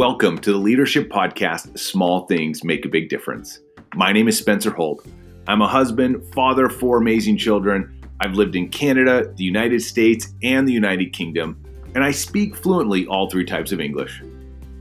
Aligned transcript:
Welcome 0.00 0.38
to 0.38 0.52
the 0.52 0.56
Leadership 0.56 1.10
Podcast 1.10 1.78
Small 1.78 2.26
Things 2.26 2.64
Make 2.64 2.86
a 2.86 2.88
Big 2.88 3.10
Difference. 3.10 3.60
My 3.94 4.14
name 4.14 4.28
is 4.28 4.38
Spencer 4.38 4.70
Holt. 4.70 5.06
I'm 5.46 5.60
a 5.60 5.68
husband, 5.68 6.24
father 6.32 6.64
of 6.64 6.76
four 6.76 6.96
amazing 6.96 7.36
children. 7.36 8.00
I've 8.18 8.32
lived 8.32 8.56
in 8.56 8.70
Canada, 8.70 9.30
the 9.36 9.44
United 9.44 9.82
States, 9.82 10.32
and 10.42 10.66
the 10.66 10.72
United 10.72 11.12
Kingdom, 11.12 11.62
and 11.94 12.02
I 12.02 12.12
speak 12.12 12.56
fluently 12.56 13.06
all 13.08 13.28
three 13.28 13.44
types 13.44 13.72
of 13.72 13.80
English. 13.80 14.22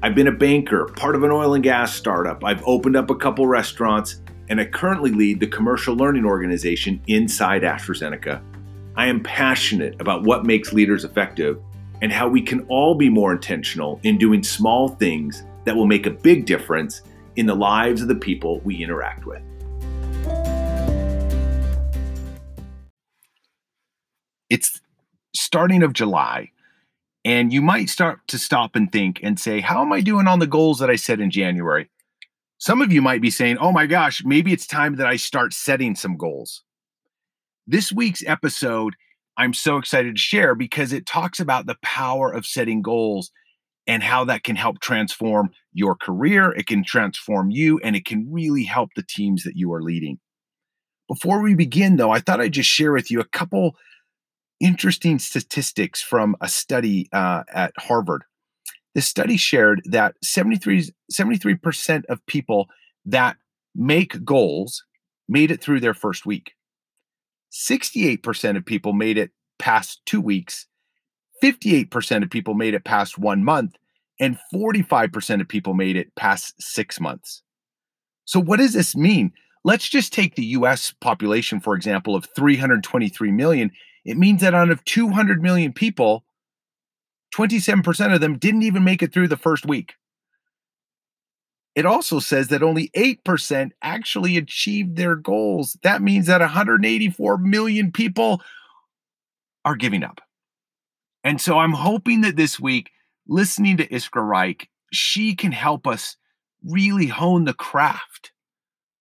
I've 0.01 0.15
been 0.15 0.27
a 0.27 0.31
banker, 0.31 0.85
part 0.85 1.15
of 1.15 1.23
an 1.23 1.31
oil 1.31 1.53
and 1.53 1.65
gas 1.65 1.93
startup. 1.93 2.45
I've 2.45 2.63
opened 2.65 2.95
up 2.95 3.09
a 3.09 3.15
couple 3.15 3.45
restaurants, 3.45 4.21
and 4.47 4.61
I 4.61 4.63
currently 4.63 5.11
lead 5.11 5.41
the 5.41 5.47
commercial 5.47 5.97
learning 5.97 6.23
organization 6.23 7.01
inside 7.07 7.63
AstraZeneca. 7.63 8.41
I 8.95 9.07
am 9.07 9.21
passionate 9.21 9.99
about 9.99 10.23
what 10.23 10.45
makes 10.45 10.71
leaders 10.71 11.03
effective 11.03 11.59
and 12.01 12.11
how 12.11 12.27
we 12.27 12.41
can 12.41 12.65
all 12.67 12.95
be 12.95 13.09
more 13.09 13.31
intentional 13.31 13.99
in 14.03 14.17
doing 14.17 14.43
small 14.43 14.89
things 14.89 15.43
that 15.65 15.75
will 15.75 15.87
make 15.87 16.05
a 16.05 16.11
big 16.11 16.45
difference 16.45 17.01
in 17.35 17.45
the 17.45 17.55
lives 17.55 18.01
of 18.01 18.07
the 18.07 18.15
people 18.15 18.59
we 18.61 18.81
interact 18.83 19.25
with. 19.25 19.41
It's 24.49 24.81
starting 25.35 25.83
of 25.83 25.93
July, 25.93 26.51
and 27.23 27.53
you 27.53 27.61
might 27.61 27.89
start 27.89 28.19
to 28.27 28.39
stop 28.39 28.75
and 28.75 28.91
think 28.91 29.19
and 29.21 29.39
say, 29.39 29.59
How 29.59 29.81
am 29.81 29.93
I 29.93 30.01
doing 30.01 30.27
on 30.27 30.39
the 30.39 30.47
goals 30.47 30.79
that 30.79 30.89
I 30.89 30.95
set 30.95 31.19
in 31.19 31.29
January? 31.29 31.89
Some 32.57 32.81
of 32.81 32.91
you 32.91 33.01
might 33.01 33.21
be 33.21 33.29
saying, 33.29 33.57
Oh 33.59 33.71
my 33.71 33.85
gosh, 33.85 34.23
maybe 34.25 34.51
it's 34.51 34.65
time 34.65 34.95
that 34.95 35.07
I 35.07 35.17
start 35.17 35.53
setting 35.53 35.95
some 35.95 36.17
goals. 36.17 36.63
This 37.67 37.91
week's 37.91 38.23
episode 38.25 38.95
I'm 39.39 39.53
so 39.53 39.77
excited 39.77 40.15
to 40.17 40.21
share 40.21 40.53
because 40.53 40.91
it 40.91 41.05
talks 41.05 41.39
about 41.39 41.65
the 41.65 41.77
power 41.81 42.29
of 42.29 42.45
setting 42.45 42.81
goals 42.81 43.31
and 43.87 44.03
how 44.03 44.25
that 44.25 44.43
can 44.43 44.57
help 44.57 44.81
transform 44.81 45.51
your 45.71 45.95
career. 45.95 46.51
It 46.51 46.67
can 46.67 46.83
transform 46.83 47.49
you 47.49 47.79
and 47.79 47.95
it 47.95 48.03
can 48.03 48.27
really 48.29 48.65
help 48.65 48.89
the 48.95 49.05
teams 49.07 49.43
that 49.45 49.55
you 49.55 49.71
are 49.73 49.81
leading. 49.81 50.19
Before 51.07 51.41
we 51.41 51.55
begin, 51.55 51.95
though, 51.95 52.11
I 52.11 52.19
thought 52.19 52.41
I'd 52.41 52.51
just 52.51 52.69
share 52.69 52.91
with 52.91 53.09
you 53.09 53.21
a 53.21 53.27
couple 53.29 53.77
interesting 54.59 55.19
statistics 55.19 56.01
from 56.01 56.35
a 56.41 56.49
study 56.49 57.07
uh, 57.13 57.43
at 57.53 57.71
Harvard. 57.77 58.25
The 58.93 59.01
study 59.01 59.37
shared 59.37 59.81
that 59.85 60.15
73, 60.21 60.91
73% 61.13 62.03
of 62.09 62.25
people 62.25 62.67
that 63.05 63.37
make 63.73 64.25
goals 64.25 64.83
made 65.29 65.49
it 65.49 65.61
through 65.61 65.79
their 65.79 65.93
first 65.93 66.25
week. 66.25 66.51
68% 67.51 68.57
of 68.57 68.65
people 68.65 68.93
made 68.93 69.17
it 69.17 69.31
past 69.57 70.01
two 70.05 70.21
weeks, 70.21 70.67
58% 71.43 72.23
of 72.23 72.29
people 72.29 72.53
made 72.53 72.73
it 72.73 72.83
past 72.83 73.17
one 73.17 73.43
month, 73.43 73.75
and 74.19 74.37
45% 74.53 75.41
of 75.41 75.47
people 75.47 75.73
made 75.73 75.95
it 75.95 76.13
past 76.15 76.53
six 76.59 76.99
months. 76.99 77.41
So, 78.25 78.39
what 78.39 78.57
does 78.57 78.73
this 78.73 78.95
mean? 78.95 79.31
Let's 79.63 79.89
just 79.89 80.13
take 80.13 80.35
the 80.35 80.45
US 80.45 80.93
population, 81.01 81.59
for 81.59 81.75
example, 81.75 82.15
of 82.15 82.27
323 82.35 83.31
million. 83.31 83.71
It 84.05 84.17
means 84.17 84.41
that 84.41 84.53
out 84.53 84.69
of 84.69 84.83
200 84.85 85.41
million 85.41 85.73
people, 85.73 86.23
27% 87.35 88.13
of 88.13 88.21
them 88.21 88.37
didn't 88.37 88.63
even 88.63 88.83
make 88.83 89.03
it 89.03 89.13
through 89.13 89.27
the 89.27 89.37
first 89.37 89.65
week. 89.65 89.93
It 91.75 91.85
also 91.85 92.19
says 92.19 92.47
that 92.49 92.63
only 92.63 92.89
8% 92.89 93.71
actually 93.81 94.37
achieved 94.37 94.95
their 94.95 95.15
goals. 95.15 95.77
That 95.83 96.01
means 96.01 96.27
that 96.27 96.41
184 96.41 97.37
million 97.37 97.91
people 97.91 98.41
are 99.63 99.75
giving 99.75 100.03
up. 100.03 100.21
And 101.23 101.39
so 101.39 101.59
I'm 101.59 101.73
hoping 101.73 102.21
that 102.21 102.35
this 102.35 102.59
week, 102.59 102.91
listening 103.27 103.77
to 103.77 103.87
Iskra 103.87 104.27
Reic, 104.27 104.67
she 104.91 105.35
can 105.35 105.51
help 105.51 105.85
us 105.85 106.17
really 106.65 107.07
hone 107.07 107.45
the 107.45 107.53
craft 107.53 108.31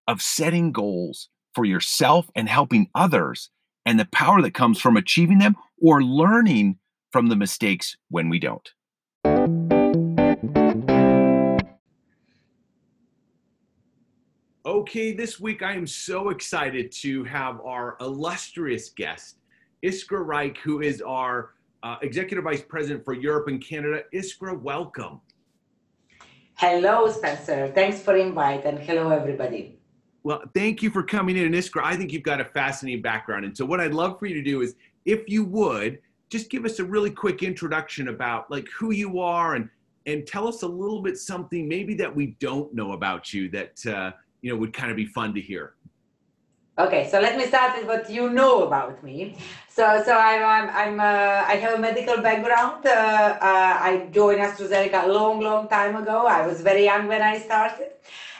of 0.08 0.22
setting 0.22 0.72
goals 0.72 1.30
for 1.53 1.66
yourself 1.66 2.30
and 2.36 2.47
helping 2.47 2.90
others 2.94 3.50
and 3.86 4.00
the 4.00 4.06
power 4.06 4.41
that 4.41 4.53
comes 4.53 4.80
from 4.80 4.97
achieving 4.97 5.40
them 5.40 5.56
or 5.81 6.03
learning 6.03 6.78
from 7.12 7.28
the 7.28 7.36
mistakes 7.36 7.96
when 8.09 8.30
we 8.30 8.40
don't. 8.40 8.72
Okay, 14.78 15.12
this 15.12 15.40
week 15.40 15.64
I 15.64 15.74
am 15.74 15.88
so 15.88 16.30
excited 16.30 16.92
to 17.02 17.24
have 17.24 17.60
our 17.62 17.98
illustrious 18.00 18.90
guest, 18.90 19.38
Iskra 19.84 20.24
Reic, 20.24 20.58
who 20.58 20.82
is 20.82 21.02
our 21.02 21.56
uh, 21.82 21.96
Executive 22.04 22.44
Vice 22.44 22.62
President 22.62 23.04
for 23.04 23.16
Europe 23.16 23.48
and 23.48 23.60
Canada. 23.60 24.04
Iskra, 24.14 24.56
welcome. 24.62 25.20
Hello, 26.58 27.10
Spencer. 27.10 27.72
Thanks 27.74 28.02
for 28.02 28.18
invite, 28.18 28.66
and 28.66 28.78
hello, 28.78 29.10
everybody. 29.10 29.80
Well, 30.22 30.44
thank 30.54 30.84
you 30.84 30.92
for 30.92 31.02
coming 31.02 31.38
in. 31.38 31.46
And 31.46 31.56
Iskra, 31.56 31.82
I 31.84 31.96
think 31.96 32.14
you've 32.14 32.22
got 32.22 32.40
a 32.40 32.46
fascinating 32.46 33.02
background. 33.02 33.46
And 33.46 33.58
so 33.58 33.66
what 33.66 33.80
I'd 33.80 33.96
love 33.96 34.20
for 34.20 34.28
you 34.28 34.36
to 34.36 34.44
do 34.44 34.62
is, 34.62 34.76
if 35.06 35.28
you 35.28 35.44
would, 35.44 35.98
just 36.30 36.52
give 36.52 36.66
us 36.66 36.78
a 36.78 36.86
really 36.86 37.09
quick 37.09 37.42
introduction 37.42 38.09
about 38.09 38.52
like 38.52 38.68
who 38.78 38.92
you 38.92 39.18
are 39.22 39.56
and 39.56 39.70
and 40.06 40.26
tell 40.28 40.48
us 40.48 40.62
a 40.62 40.68
little 40.68 41.02
bit 41.02 41.18
something 41.18 41.68
maybe 41.68 41.96
that 41.96 42.16
we 42.16 42.38
don't 42.40 42.74
know 42.76 42.92
about 42.94 43.34
you 43.34 43.50
that 43.50 43.86
uh, 43.88 44.12
you 44.42 44.52
know 44.52 44.58
would 44.58 44.74
kind 44.74 44.92
of 44.92 44.98
be 44.98 45.06
fun 45.06 45.34
to 45.34 45.42
hear. 45.42 45.74
Okay, 46.80 47.09
so 47.09 47.20
let 47.20 47.36
me 47.38 47.46
start 47.48 47.75
with 47.75 47.88
what 47.88 48.08
you 48.08 48.30
know 48.30 48.68
about 48.68 49.03
me. 49.03 49.36
So, 49.68 49.84
so 50.06 50.16
I'm, 50.16 50.44
I'm, 50.44 50.70
I'm 50.70 51.00
uh, 51.00 51.52
I 51.52 51.56
have 51.56 51.74
a 51.74 51.81
medical 51.81 52.18
background. 52.22 52.86
Uh, 52.86 52.90
uh, 52.90 53.78
I 53.90 54.09
joined 54.12 54.40
AstraZeneca 54.40 55.06
a 55.06 55.08
long, 55.08 55.40
long 55.40 55.68
time 55.68 55.96
ago. 55.96 56.28
I 56.28 56.46
was 56.46 56.62
very 56.62 56.86
young 56.86 57.08
when 57.08 57.24
I 57.24 57.40
started 57.40 57.94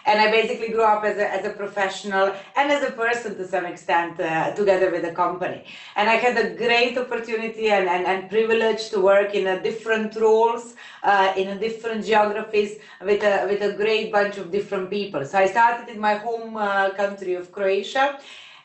and 0.08 0.22
I 0.22 0.32
basically 0.32 0.70
grew 0.70 0.84
up 0.84 1.04
as 1.04 1.18
a, 1.18 1.28
as 1.38 1.46
a 1.46 1.50
professional 1.50 2.34
and 2.56 2.72
as 2.72 2.82
a 2.84 2.92
person 2.92 3.36
to 3.36 3.46
some 3.46 3.66
extent 3.66 4.20
uh, 4.20 4.54
together 4.54 4.90
with 4.90 5.04
the 5.04 5.12
company. 5.12 5.66
And 5.98 6.10
I 6.10 6.16
had 6.16 6.38
a 6.38 6.56
great 6.56 6.98
opportunity 6.98 7.70
and, 7.70 7.88
and, 7.90 8.06
and 8.06 8.30
privilege 8.30 8.90
to 8.92 9.00
work 9.02 9.36
in 9.36 9.48
a 9.48 9.62
different 9.62 10.16
roles, 10.16 10.76
uh, 11.04 11.34
in 11.36 11.50
a 11.50 11.60
different 11.60 12.06
geographies 12.06 12.80
with 13.02 13.22
a, 13.22 13.46
with 13.50 13.62
a 13.62 13.74
great 13.74 14.12
bunch 14.12 14.38
of 14.38 14.50
different 14.50 14.90
people. 14.90 15.26
So 15.26 15.38
I 15.38 15.48
started 15.48 15.90
in 15.90 16.00
my 16.00 16.16
home 16.16 16.56
uh, 16.56 16.92
country 16.92 17.34
of 17.36 17.52
Croatia 17.52 18.18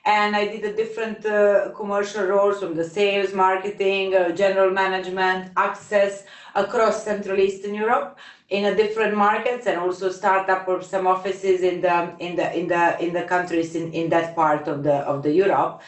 and 0.04 0.34
I 0.34 0.46
did 0.46 0.64
a 0.64 0.74
different 0.74 1.24
uh, 1.24 1.70
commercial 1.76 2.24
roles 2.24 2.58
from 2.58 2.74
the 2.74 2.84
sales, 2.84 3.32
marketing, 3.32 4.14
uh, 4.14 4.30
general 4.32 4.70
management, 4.70 5.52
access 5.56 6.24
across 6.54 7.04
Central 7.04 7.38
Eastern 7.38 7.74
Europe 7.74 8.18
in 8.52 8.66
a 8.66 8.74
different 8.74 9.16
markets 9.16 9.66
and 9.66 9.78
also 9.78 10.10
start 10.10 10.48
up 10.50 10.68
or 10.68 10.82
some 10.82 11.06
offices 11.06 11.62
in 11.62 11.80
the 11.80 11.96
in 12.18 12.36
the 12.36 12.46
in 12.58 12.68
the 12.68 12.84
in 13.04 13.10
the 13.14 13.22
countries 13.22 13.74
in, 13.74 13.90
in 13.92 14.10
that 14.10 14.36
part 14.36 14.68
of 14.68 14.82
the 14.82 14.96
of 15.12 15.22
the 15.22 15.32
Europe. 15.32 15.80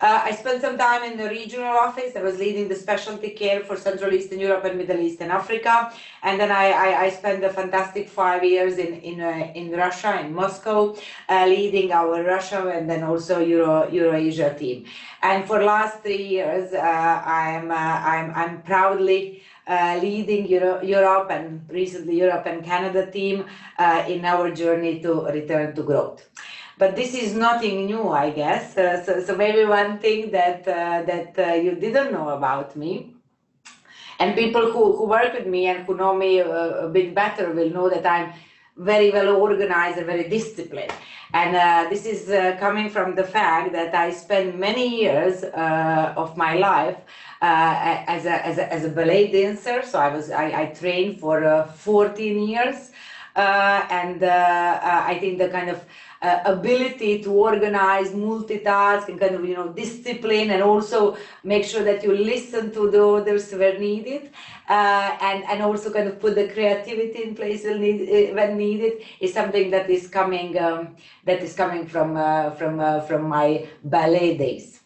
Uh, 0.00 0.20
I 0.28 0.30
spent 0.30 0.60
some 0.60 0.78
time 0.78 1.02
in 1.10 1.16
the 1.16 1.28
regional 1.28 1.74
office. 1.86 2.14
I 2.14 2.22
was 2.22 2.38
leading 2.38 2.68
the 2.68 2.76
specialty 2.76 3.30
care 3.30 3.60
for 3.68 3.76
Central 3.76 4.12
Eastern 4.12 4.38
Europe 4.38 4.64
and 4.64 4.78
Middle 4.78 5.00
East 5.00 5.20
and 5.20 5.32
Africa, 5.32 5.92
and 6.22 6.38
then 6.40 6.52
I 6.52 6.66
I, 6.86 6.88
I 7.04 7.08
spent 7.10 7.42
a 7.42 7.50
fantastic 7.50 8.08
five 8.08 8.44
years 8.44 8.78
in 8.78 8.92
in 9.10 9.20
uh, 9.20 9.60
in 9.60 9.72
Russia 9.72 10.20
in 10.20 10.32
Moscow, 10.32 10.94
uh, 11.28 11.46
leading 11.46 11.90
our 11.90 12.22
Russia 12.22 12.60
and 12.68 12.88
then 12.88 13.02
also 13.02 13.40
Euro 13.40 13.90
Eurasia 13.90 14.54
team. 14.54 14.84
And 15.22 15.44
for 15.48 15.62
last 15.62 16.02
three 16.04 16.26
years, 16.38 16.72
uh, 16.72 17.22
I'm 17.42 17.70
uh, 17.70 17.98
I'm 18.14 18.28
I'm 18.40 18.62
proudly 18.62 19.42
uh, 19.72 19.94
leading 20.06 20.42
Euro- 20.56 20.82
Europe 20.96 21.28
and 21.36 21.46
recently 21.80 22.14
Europe 22.24 22.46
and 22.52 22.58
Canada 22.72 23.02
team 23.16 23.36
uh, 23.84 24.00
in 24.14 24.20
our 24.32 24.46
journey 24.62 24.94
to 25.04 25.12
return 25.38 25.74
to 25.76 25.82
growth. 25.90 26.20
But 26.80 26.90
this 27.00 27.12
is 27.22 27.34
nothing 27.48 27.76
new, 27.92 28.04
I 28.24 28.30
guess. 28.30 28.64
Uh, 28.76 29.04
so, 29.04 29.12
so 29.26 29.36
maybe 29.36 29.62
one 29.80 29.92
thing 30.04 30.20
that 30.38 30.60
uh, 30.78 30.98
that 31.10 31.30
uh, 31.38 31.54
you 31.64 31.72
didn't 31.84 32.10
know 32.16 32.28
about 32.38 32.68
me, 32.82 32.92
and 34.18 34.28
people 34.42 34.64
who, 34.72 34.82
who 34.96 35.04
work 35.16 35.32
with 35.38 35.46
me 35.54 35.62
and 35.70 35.78
who 35.86 35.94
know 36.02 36.14
me 36.24 36.30
a, 36.38 36.86
a 36.86 36.88
bit 36.96 37.08
better 37.22 37.44
will 37.58 37.70
know 37.76 37.88
that 37.94 38.06
I'm 38.14 38.26
very 38.76 39.10
well 39.10 39.36
organized 39.36 39.98
and 39.98 40.06
very 40.06 40.28
disciplined. 40.28 40.92
And 41.34 41.56
uh, 41.56 41.88
this 41.88 42.04
is 42.04 42.28
uh, 42.28 42.56
coming 42.60 42.90
from 42.90 43.14
the 43.14 43.24
fact 43.24 43.72
that 43.72 43.94
I 43.94 44.10
spent 44.10 44.58
many 44.58 45.00
years 45.02 45.44
uh, 45.44 46.14
of 46.16 46.36
my 46.36 46.54
life 46.54 46.98
uh, 47.40 48.04
as, 48.06 48.26
a, 48.26 48.46
as, 48.46 48.58
a, 48.58 48.72
as 48.72 48.84
a 48.84 48.88
ballet 48.90 49.32
dancer. 49.32 49.82
So 49.82 49.98
I 49.98 50.14
was 50.14 50.30
I, 50.30 50.62
I 50.62 50.66
trained 50.66 51.20
for 51.20 51.44
uh, 51.44 51.66
14 51.68 52.48
years. 52.48 52.90
Uh, 53.34 53.86
and 53.88 54.22
I 54.22 55.16
think 55.18 55.38
the 55.38 55.48
kind 55.48 55.70
of 55.70 55.82
uh, 56.22 56.40
ability 56.44 57.20
to 57.20 57.32
organize, 57.32 58.10
multitask, 58.10 59.08
and 59.08 59.18
kind 59.18 59.34
of 59.34 59.44
you 59.44 59.54
know 59.54 59.68
discipline, 59.72 60.50
and 60.50 60.62
also 60.62 61.16
make 61.42 61.64
sure 61.64 61.82
that 61.82 62.04
you 62.04 62.14
listen 62.14 62.70
to 62.72 62.90
the 62.90 63.04
others 63.04 63.52
where 63.52 63.78
needed, 63.78 64.30
uh, 64.68 65.16
and 65.20 65.44
and 65.44 65.62
also 65.62 65.92
kind 65.92 66.08
of 66.08 66.20
put 66.20 66.36
the 66.36 66.48
creativity 66.48 67.24
in 67.24 67.34
place 67.34 67.64
when, 67.64 67.80
need, 67.80 68.08
uh, 68.08 68.34
when 68.34 68.56
needed 68.56 69.02
is 69.20 69.34
something 69.34 69.70
that 69.70 69.90
is 69.90 70.06
coming 70.06 70.56
um, 70.58 70.94
that 71.24 71.42
is 71.42 71.54
coming 71.54 71.86
from 71.86 72.16
uh, 72.16 72.50
from 72.52 72.78
uh, 72.78 73.00
from 73.00 73.28
my 73.28 73.66
ballet 73.82 74.36
days. 74.36 74.80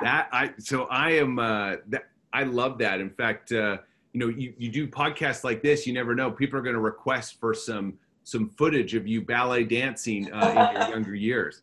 That 0.00 0.28
I 0.32 0.52
so 0.58 0.86
I 0.86 1.12
am 1.12 1.36
that 1.36 2.10
I 2.32 2.42
love 2.42 2.78
that. 2.78 3.00
In 3.00 3.10
fact, 3.10 3.52
you 3.52 3.78
know, 4.14 4.28
you, 4.28 4.52
you 4.58 4.70
do 4.70 4.88
podcasts 4.88 5.44
like 5.44 5.62
this, 5.62 5.86
you 5.86 5.92
never 5.92 6.14
know. 6.14 6.30
People 6.30 6.58
are 6.58 6.62
going 6.62 6.74
to 6.74 6.80
request 6.80 7.38
for 7.38 7.54
some 7.54 7.98
some 8.26 8.48
footage 8.48 8.94
of 8.94 9.06
you 9.06 9.22
ballet 9.22 9.62
dancing 9.62 10.32
uh, 10.32 10.72
in 10.74 10.80
your 10.80 10.90
younger 10.94 11.14
years. 11.14 11.62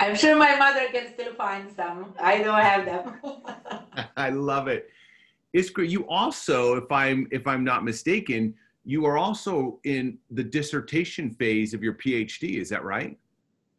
I'm 0.00 0.16
sure 0.16 0.34
my 0.34 0.56
mother 0.56 0.86
can 0.90 1.12
still 1.12 1.34
find 1.34 1.70
some. 1.70 2.14
I 2.18 2.42
don't 2.42 2.58
have 2.58 2.86
them. 2.86 3.12
I 4.16 4.30
love 4.30 4.66
it. 4.66 4.88
Iskra, 5.54 5.88
you 5.88 6.08
also, 6.08 6.76
if 6.76 6.90
I'm 6.90 7.28
if 7.30 7.46
I'm 7.46 7.64
not 7.64 7.84
mistaken, 7.84 8.54
you 8.84 9.04
are 9.04 9.18
also 9.18 9.78
in 9.84 10.16
the 10.30 10.42
dissertation 10.42 11.30
phase 11.30 11.74
of 11.74 11.82
your 11.82 11.94
PhD. 11.94 12.58
Is 12.58 12.70
that 12.70 12.82
right? 12.82 13.18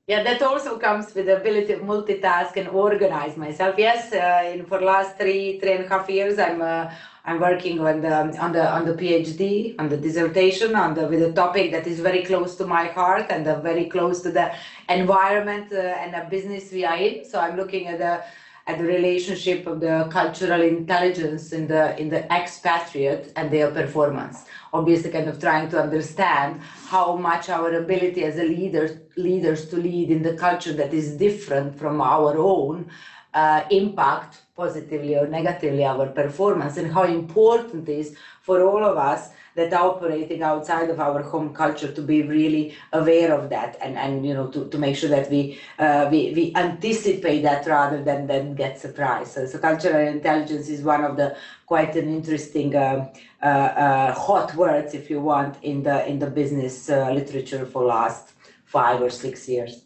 Yeah, 0.06 0.21
that 0.24 0.42
also 0.44 0.77
comes 0.77 1.13
with 1.15 1.25
the 1.25 1.38
ability 1.38 1.74
to 1.74 1.80
multitask 1.80 2.56
and 2.56 2.68
organize 2.69 3.36
myself. 3.36 3.75
Yes, 3.80 4.13
uh, 4.13 4.53
in 4.53 4.63
for 4.65 4.80
last 4.80 5.18
three 5.18 5.60
three 5.60 5.74
and 5.74 5.86
a 5.86 5.89
half 5.89 6.07
years, 6.07 6.38
I'm 6.38 6.62
uh, 6.62 6.92
I'm 7.27 7.41
working 7.41 7.81
on 7.81 8.00
the 8.00 8.15
on 8.39 8.53
the 8.53 8.65
on 8.65 8.85
the 8.85 8.94
PhD 8.94 9.75
on 9.77 9.89
the 9.89 9.97
dissertation 9.97 10.75
on 10.75 10.94
the 10.94 11.07
with 11.07 11.21
a 11.21 11.33
topic 11.33 11.71
that 11.74 11.85
is 11.85 12.00
very 12.00 12.24
close 12.24 12.56
to 12.56 12.65
my 12.65 12.85
heart 12.85 13.25
and 13.29 13.45
uh, 13.45 13.59
very 13.59 13.89
close 13.89 14.21
to 14.21 14.31
the 14.31 14.53
environment 14.88 15.74
uh, 15.74 16.01
and 16.01 16.13
the 16.13 16.25
business 16.29 16.71
we 16.71 16.85
are 16.85 16.95
in. 16.95 17.25
So 17.25 17.41
I'm 17.41 17.57
looking 17.57 17.88
at 17.88 17.97
the 18.00 18.24
at 18.68 18.77
the 18.77 18.85
relationship 18.85 19.68
of 19.68 19.81
the 19.81 20.07
cultural 20.09 20.62
intelligence 20.62 21.51
in 21.51 21.68
the 21.68 22.00
in 22.00 22.07
the 22.07 22.31
expatriate 22.31 23.33
and 23.35 23.51
their 23.51 23.71
performance. 23.71 24.45
Obviously, 24.71 25.12
kind 25.12 25.27
of 25.27 25.38
trying 25.38 25.68
to 25.71 25.81
understand 25.81 26.62
how 26.94 27.18
much 27.18 27.50
our 27.50 27.74
ability 27.74 28.24
as 28.24 28.38
a 28.38 28.44
leader 28.44 29.01
leaders 29.18 29.68
to 29.68 29.75
lead 29.75 30.12
in 30.12 30.24
the 30.24 30.35
culture 30.38 30.71
that 30.71 30.94
is 30.94 31.18
different 31.18 31.77
from 31.77 32.00
our 32.00 32.38
own 32.38 32.89
uh, 33.33 33.63
impact 33.69 34.44
positively 34.57 35.15
or 35.15 35.27
negatively 35.27 35.86
our 35.86 36.07
performance 36.07 36.77
and 36.77 36.92
how 36.92 37.04
important 37.04 37.88
it 37.88 38.00
is 38.00 38.18
for 38.42 38.63
all 38.63 38.83
of 38.83 38.98
us 38.98 39.30
that 39.54 39.74
are 39.74 39.89
operating 39.89 40.42
outside 40.42 40.89
of 40.89 41.00
our 41.00 41.21
home 41.21 41.54
culture 41.54 41.92
to 41.92 42.01
be 42.01 42.21
really 42.24 42.75
aware 42.94 43.31
of 43.33 43.50
that 43.50 43.77
and, 43.81 43.98
and 43.98 44.25
you 44.25 44.33
know 44.33 44.48
to, 44.48 44.68
to 44.69 44.77
make 44.77 44.95
sure 44.95 45.09
that 45.09 45.30
we, 45.30 45.59
uh, 45.80 46.07
we 46.12 46.19
we 46.38 46.54
anticipate 46.56 47.42
that 47.42 47.65
rather 47.68 48.04
than 48.04 48.27
than 48.27 48.56
get 48.56 48.80
surprised. 48.80 49.31
So, 49.33 49.45
so 49.45 49.57
cultural 49.59 50.07
intelligence 50.07 50.69
is 50.69 50.81
one 50.81 51.03
of 51.03 51.18
the 51.18 51.36
quite 51.65 51.95
an 51.95 52.07
interesting 52.19 52.75
uh, 52.75 53.12
uh, 53.42 53.45
uh 53.45 54.13
hot 54.13 54.56
words 54.56 54.94
if 54.94 55.10
you 55.10 55.19
want 55.21 55.53
in 55.63 55.83
the 55.83 55.98
in 56.07 56.18
the 56.19 56.30
business 56.42 56.89
uh, 56.89 57.12
literature 57.12 57.65
for 57.65 57.83
last 57.83 58.33
five 58.65 59.01
or 59.01 59.10
six 59.10 59.48
years. 59.48 59.83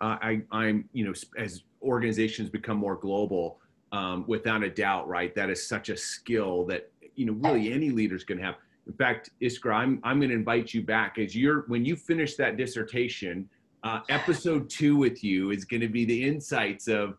I, 0.00 0.42
I'm, 0.52 0.88
you 0.92 1.04
know, 1.04 1.14
as 1.36 1.62
organizations 1.82 2.48
become 2.50 2.76
more 2.76 2.94
global, 2.94 3.60
um, 3.92 4.24
without 4.26 4.62
a 4.62 4.70
doubt, 4.70 5.08
right? 5.08 5.34
That 5.34 5.50
is 5.50 5.66
such 5.66 5.88
a 5.88 5.96
skill 5.96 6.64
that 6.66 6.90
you 7.14 7.26
know 7.26 7.32
really 7.32 7.72
any 7.72 7.90
leader's 7.90 8.24
going 8.24 8.38
to 8.38 8.44
have. 8.44 8.56
In 8.86 8.92
fact, 8.94 9.30
Iskra, 9.42 9.74
I'm 9.74 10.00
I'm 10.02 10.18
going 10.18 10.30
to 10.30 10.36
invite 10.36 10.72
you 10.72 10.82
back 10.82 11.18
as 11.18 11.34
you're 11.34 11.62
when 11.68 11.84
you 11.84 11.96
finish 11.96 12.36
that 12.36 12.56
dissertation. 12.56 13.48
Uh, 13.84 14.00
episode 14.08 14.68
two 14.68 14.96
with 14.96 15.22
you 15.22 15.50
is 15.52 15.64
going 15.64 15.80
to 15.80 15.88
be 15.88 16.04
the 16.04 16.24
insights 16.24 16.88
of 16.88 17.16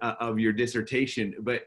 uh, 0.00 0.14
of 0.20 0.38
your 0.38 0.52
dissertation. 0.52 1.34
But 1.40 1.66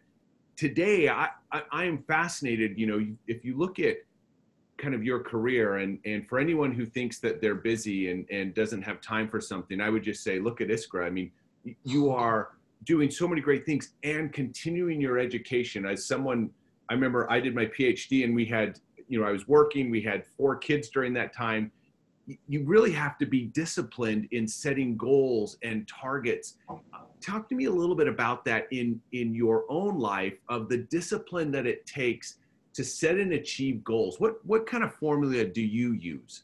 today, 0.55 1.09
I, 1.09 1.29
I 1.51 1.63
I 1.71 1.83
am 1.85 2.03
fascinated. 2.03 2.77
You 2.77 2.87
know, 2.87 3.07
if 3.27 3.43
you 3.43 3.57
look 3.57 3.79
at 3.79 3.97
kind 4.77 4.93
of 4.93 5.03
your 5.03 5.19
career 5.19 5.77
and 5.77 5.99
and 6.05 6.27
for 6.27 6.37
anyone 6.37 6.71
who 6.71 6.85
thinks 6.85 7.19
that 7.19 7.41
they're 7.41 7.55
busy 7.55 8.11
and 8.11 8.25
and 8.29 8.53
doesn't 8.53 8.81
have 8.81 8.99
time 8.99 9.27
for 9.27 9.39
something 9.39 9.79
i 9.79 9.89
would 9.89 10.03
just 10.03 10.23
say 10.23 10.37
look 10.37 10.59
at 10.59 10.67
iskra 10.67 11.05
i 11.05 11.09
mean 11.09 11.31
you 11.83 12.09
are 12.09 12.49
doing 12.83 13.09
so 13.09 13.27
many 13.27 13.41
great 13.41 13.65
things 13.65 13.93
and 14.03 14.31
continuing 14.31 15.01
your 15.01 15.17
education. 15.17 15.85
As 15.85 16.05
someone 16.05 16.49
i 16.89 16.93
remember 16.93 17.29
i 17.31 17.39
did 17.39 17.55
my 17.55 17.65
phd 17.65 18.23
and 18.23 18.35
we 18.35 18.45
had 18.45 18.79
you 19.07 19.19
know 19.19 19.25
i 19.25 19.31
was 19.31 19.47
working 19.47 19.89
we 19.89 20.01
had 20.01 20.23
four 20.23 20.55
kids 20.55 20.89
during 20.89 21.13
that 21.13 21.33
time. 21.33 21.71
You 22.47 22.63
really 22.63 22.91
have 22.91 23.19
to 23.19 23.27
be 23.27 23.45
disciplined 23.45 24.27
in 24.31 24.47
setting 24.47 24.97
goals 24.97 25.57
and 25.61 25.87
targets. 25.87 26.55
Talk 27.21 27.47
to 27.49 27.55
me 27.55 27.65
a 27.65 27.71
little 27.71 27.95
bit 27.95 28.07
about 28.07 28.45
that 28.45 28.67
in 28.71 28.99
in 29.11 29.35
your 29.35 29.65
own 29.69 29.99
life 29.99 30.33
of 30.49 30.69
the 30.69 30.77
discipline 30.77 31.51
that 31.51 31.67
it 31.67 31.85
takes 31.85 32.37
to 32.73 32.83
set 32.83 33.17
and 33.17 33.33
achieve 33.33 33.83
goals. 33.83 34.19
What 34.19 34.43
what 34.45 34.65
kind 34.65 34.83
of 34.83 34.93
formula 34.95 35.45
do 35.45 35.61
you 35.61 35.93
use 35.93 36.43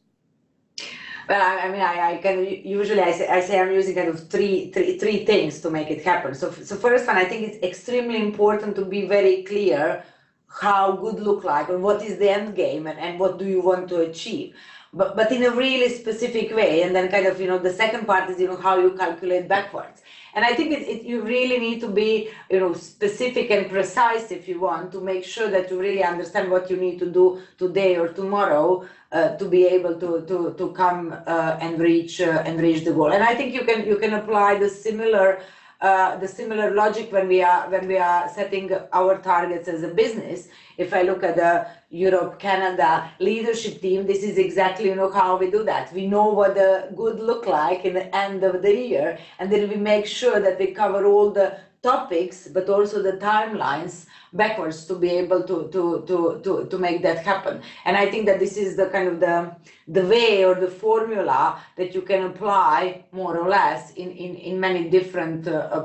well, 1.30 1.42
I, 1.42 1.68
I 1.68 1.72
mean, 1.72 1.82
I, 1.82 2.14
I 2.14 2.18
can 2.18 2.46
usually 2.46 3.02
I 3.02 3.12
say, 3.12 3.28
I 3.28 3.40
say 3.42 3.60
I'm 3.60 3.72
using 3.72 3.96
kind 3.96 4.10
of 4.10 4.30
three, 4.30 4.72
three, 4.72 4.98
three 4.98 5.26
things 5.26 5.62
to 5.62 5.70
make 5.70 5.90
it 5.90 6.04
happen. 6.04 6.34
So, 6.36 6.52
so 6.52 6.76
first 6.76 7.08
one, 7.08 7.18
I 7.18 7.26
think 7.26 7.48
it's 7.48 7.64
extremely 7.64 8.22
important 8.22 8.76
to 8.78 8.86
be 8.86 9.08
very 9.08 9.44
clear 9.44 10.04
how 10.50 10.94
good 10.94 11.20
look 11.20 11.44
like 11.44 11.70
and 11.70 11.82
what 11.82 12.04
is 12.04 12.18
the 12.18 12.30
end 12.30 12.56
game 12.56 12.88
and, 12.88 13.00
and 13.00 13.20
what 13.20 13.38
do 13.38 13.46
you 13.46 13.62
want 13.62 13.88
to 13.90 14.02
achieve 14.02 14.56
but 14.94 15.16
but 15.16 15.32
in 15.32 15.44
a 15.44 15.52
really 15.52 15.90
specific 15.90 16.54
way 16.54 16.82
and 16.84 16.96
then 16.96 17.10
kind 17.10 17.26
of 17.26 17.40
you 17.40 17.48
know 17.48 17.58
the 17.58 17.74
second 17.74 18.06
part 18.06 18.30
is 18.30 18.40
you 18.40 18.48
know 18.48 18.58
how 18.58 18.78
you 18.78 18.92
calculate 18.92 19.48
backwards. 19.48 20.02
And 20.34 20.46
i 20.46 20.54
think 20.56 20.72
it, 20.72 20.84
it, 20.94 21.04
you 21.04 21.22
really 21.22 21.60
need 21.60 21.80
to 21.82 21.90
be 21.90 22.30
you 22.50 22.60
know 22.60 22.74
specific 22.74 23.52
and 23.52 23.70
precise 23.70 24.32
if 24.32 24.48
you 24.48 24.60
want 24.60 24.92
to 24.94 25.02
make 25.02 25.26
sure 25.26 25.50
that 25.50 25.70
you 25.70 25.80
really 25.80 26.04
understand 26.04 26.50
what 26.50 26.70
you 26.70 26.78
need 26.78 27.00
to 27.00 27.10
do 27.20 27.42
today 27.58 27.98
or 27.98 28.08
tomorrow 28.10 28.86
uh, 29.12 29.36
to 29.36 29.46
be 29.56 29.66
able 29.66 29.96
to 30.04 30.26
to 30.30 30.54
to 30.58 30.72
come 30.72 31.14
uh, 31.28 31.58
and 31.66 31.80
reach 31.80 32.22
uh, 32.22 32.44
and 32.46 32.60
reach 32.62 32.86
the 32.86 32.94
goal. 32.94 33.12
And 33.12 33.24
i 33.24 33.34
think 33.36 33.54
you 33.54 33.64
can 33.70 33.86
you 33.86 33.98
can 33.98 34.14
apply 34.22 34.58
the 34.58 34.70
similar 34.70 35.42
uh, 35.82 36.16
the 36.18 36.28
similar 36.28 36.74
logic 36.76 37.12
when 37.12 37.28
we 37.28 37.42
are 37.42 37.70
when 37.70 37.88
we 37.88 37.98
are 37.98 38.30
setting 38.30 38.72
our 38.94 39.18
targets 39.18 39.68
as 39.68 39.82
a 39.84 39.88
business. 39.88 40.48
If 40.78 40.94
I 40.94 41.02
look 41.02 41.24
at 41.24 41.36
the 41.36 41.68
Europe 41.90 42.40
Canada 42.40 43.12
leadership 43.20 43.82
team, 43.82 44.06
this 44.06 44.24
is 44.24 44.38
exactly 44.38 44.90
you 44.90 44.96
know 44.96 45.12
how 45.12 45.38
we 45.38 45.50
do 45.50 45.64
that. 45.64 45.92
We 45.94 46.06
know 46.08 46.30
what 46.30 46.54
the 46.56 46.90
good 46.96 47.20
look 47.20 47.48
like 47.48 47.84
in 47.84 47.94
the 47.94 48.16
end 48.16 48.44
of 48.44 48.62
the 48.62 48.76
year, 48.76 49.18
and 49.40 49.52
then 49.52 49.70
we 49.70 49.76
make 49.76 50.06
sure 50.06 50.40
that 50.40 50.60
we 50.60 50.68
cover 50.68 51.06
all 51.06 51.32
the 51.32 51.58
topics, 51.84 52.48
but 52.48 52.70
also 52.70 53.02
the 53.02 53.14
timelines 53.14 54.06
backwards 54.34 54.86
to 54.86 54.96
be 54.96 55.10
able 55.10 55.44
to 55.44 55.68
to 55.70 56.04
to 56.08 56.40
to 56.44 56.68
to 56.70 56.78
make 56.78 57.02
that 57.02 57.20
happen. 57.26 57.62
And 57.86 57.98
i 57.98 58.10
think 58.10 58.26
that 58.28 58.40
this 58.40 58.56
is 58.58 58.78
the 58.78 58.88
kind 58.88 59.08
of 59.08 59.20
the 59.20 59.56
the 59.88 60.06
way 60.06 60.46
or 60.46 60.56
the 60.56 60.70
formula 60.70 61.60
that 61.78 61.94
you 61.96 62.02
can 62.02 62.24
apply 62.24 63.04
more 63.12 63.38
or 63.38 63.50
less 63.50 63.92
in 63.94 64.12
in, 64.12 64.36
in 64.36 64.60
many 64.60 64.90
different 64.90 65.48
uh, 65.48 65.82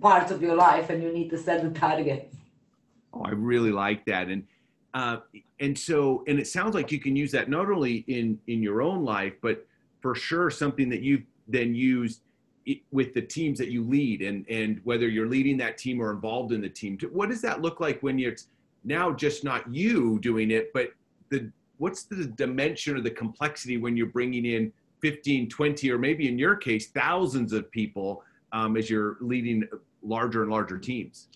parts 0.00 0.30
of 0.30 0.40
your 0.40 0.54
life 0.54 0.90
and 0.90 1.02
you 1.02 1.12
need 1.12 1.28
to 1.30 1.38
set 1.38 1.62
the 1.62 1.70
targets 1.70 2.36
oh 3.12 3.22
i 3.24 3.30
really 3.30 3.72
like 3.72 4.04
that. 4.06 4.28
And 4.28 4.44
uh, 4.94 5.18
and 5.60 5.78
so 5.78 6.22
and 6.26 6.38
it 6.38 6.46
sounds 6.46 6.74
like 6.74 6.92
you 6.92 7.00
can 7.00 7.16
use 7.16 7.32
that 7.32 7.48
not 7.48 7.70
only 7.70 8.04
in 8.08 8.38
in 8.46 8.62
your 8.62 8.82
own 8.82 9.04
life 9.04 9.34
but 9.40 9.66
for 10.00 10.14
sure 10.14 10.50
something 10.50 10.88
that 10.90 11.00
you've 11.00 11.24
then 11.48 11.74
used 11.74 12.21
with 12.90 13.12
the 13.14 13.22
teams 13.22 13.58
that 13.58 13.68
you 13.68 13.82
lead 13.84 14.22
and 14.22 14.46
and 14.48 14.80
whether 14.84 15.08
you're 15.08 15.28
leading 15.28 15.56
that 15.56 15.78
team 15.78 16.00
or 16.00 16.10
involved 16.10 16.52
in 16.52 16.60
the 16.60 16.68
team 16.68 16.96
what 17.12 17.28
does 17.28 17.42
that 17.42 17.60
look 17.60 17.80
like 17.80 18.00
when 18.02 18.18
you're 18.18 18.36
now 18.84 19.10
just 19.12 19.44
not 19.44 19.72
you 19.72 20.18
doing 20.20 20.50
it 20.50 20.72
but 20.72 20.92
the 21.30 21.50
what's 21.78 22.04
the 22.04 22.26
dimension 22.36 22.96
or 22.96 23.00
the 23.00 23.10
complexity 23.10 23.76
when 23.78 23.96
you're 23.96 24.06
bringing 24.06 24.44
in 24.44 24.72
15 25.00 25.48
20 25.48 25.90
or 25.90 25.98
maybe 25.98 26.28
in 26.28 26.38
your 26.38 26.54
case 26.54 26.88
thousands 26.90 27.52
of 27.52 27.70
people 27.70 28.22
um, 28.52 28.76
as 28.76 28.88
you're 28.88 29.16
leading 29.20 29.64
larger 30.02 30.42
and 30.42 30.50
larger 30.50 30.78
teams 30.78 31.28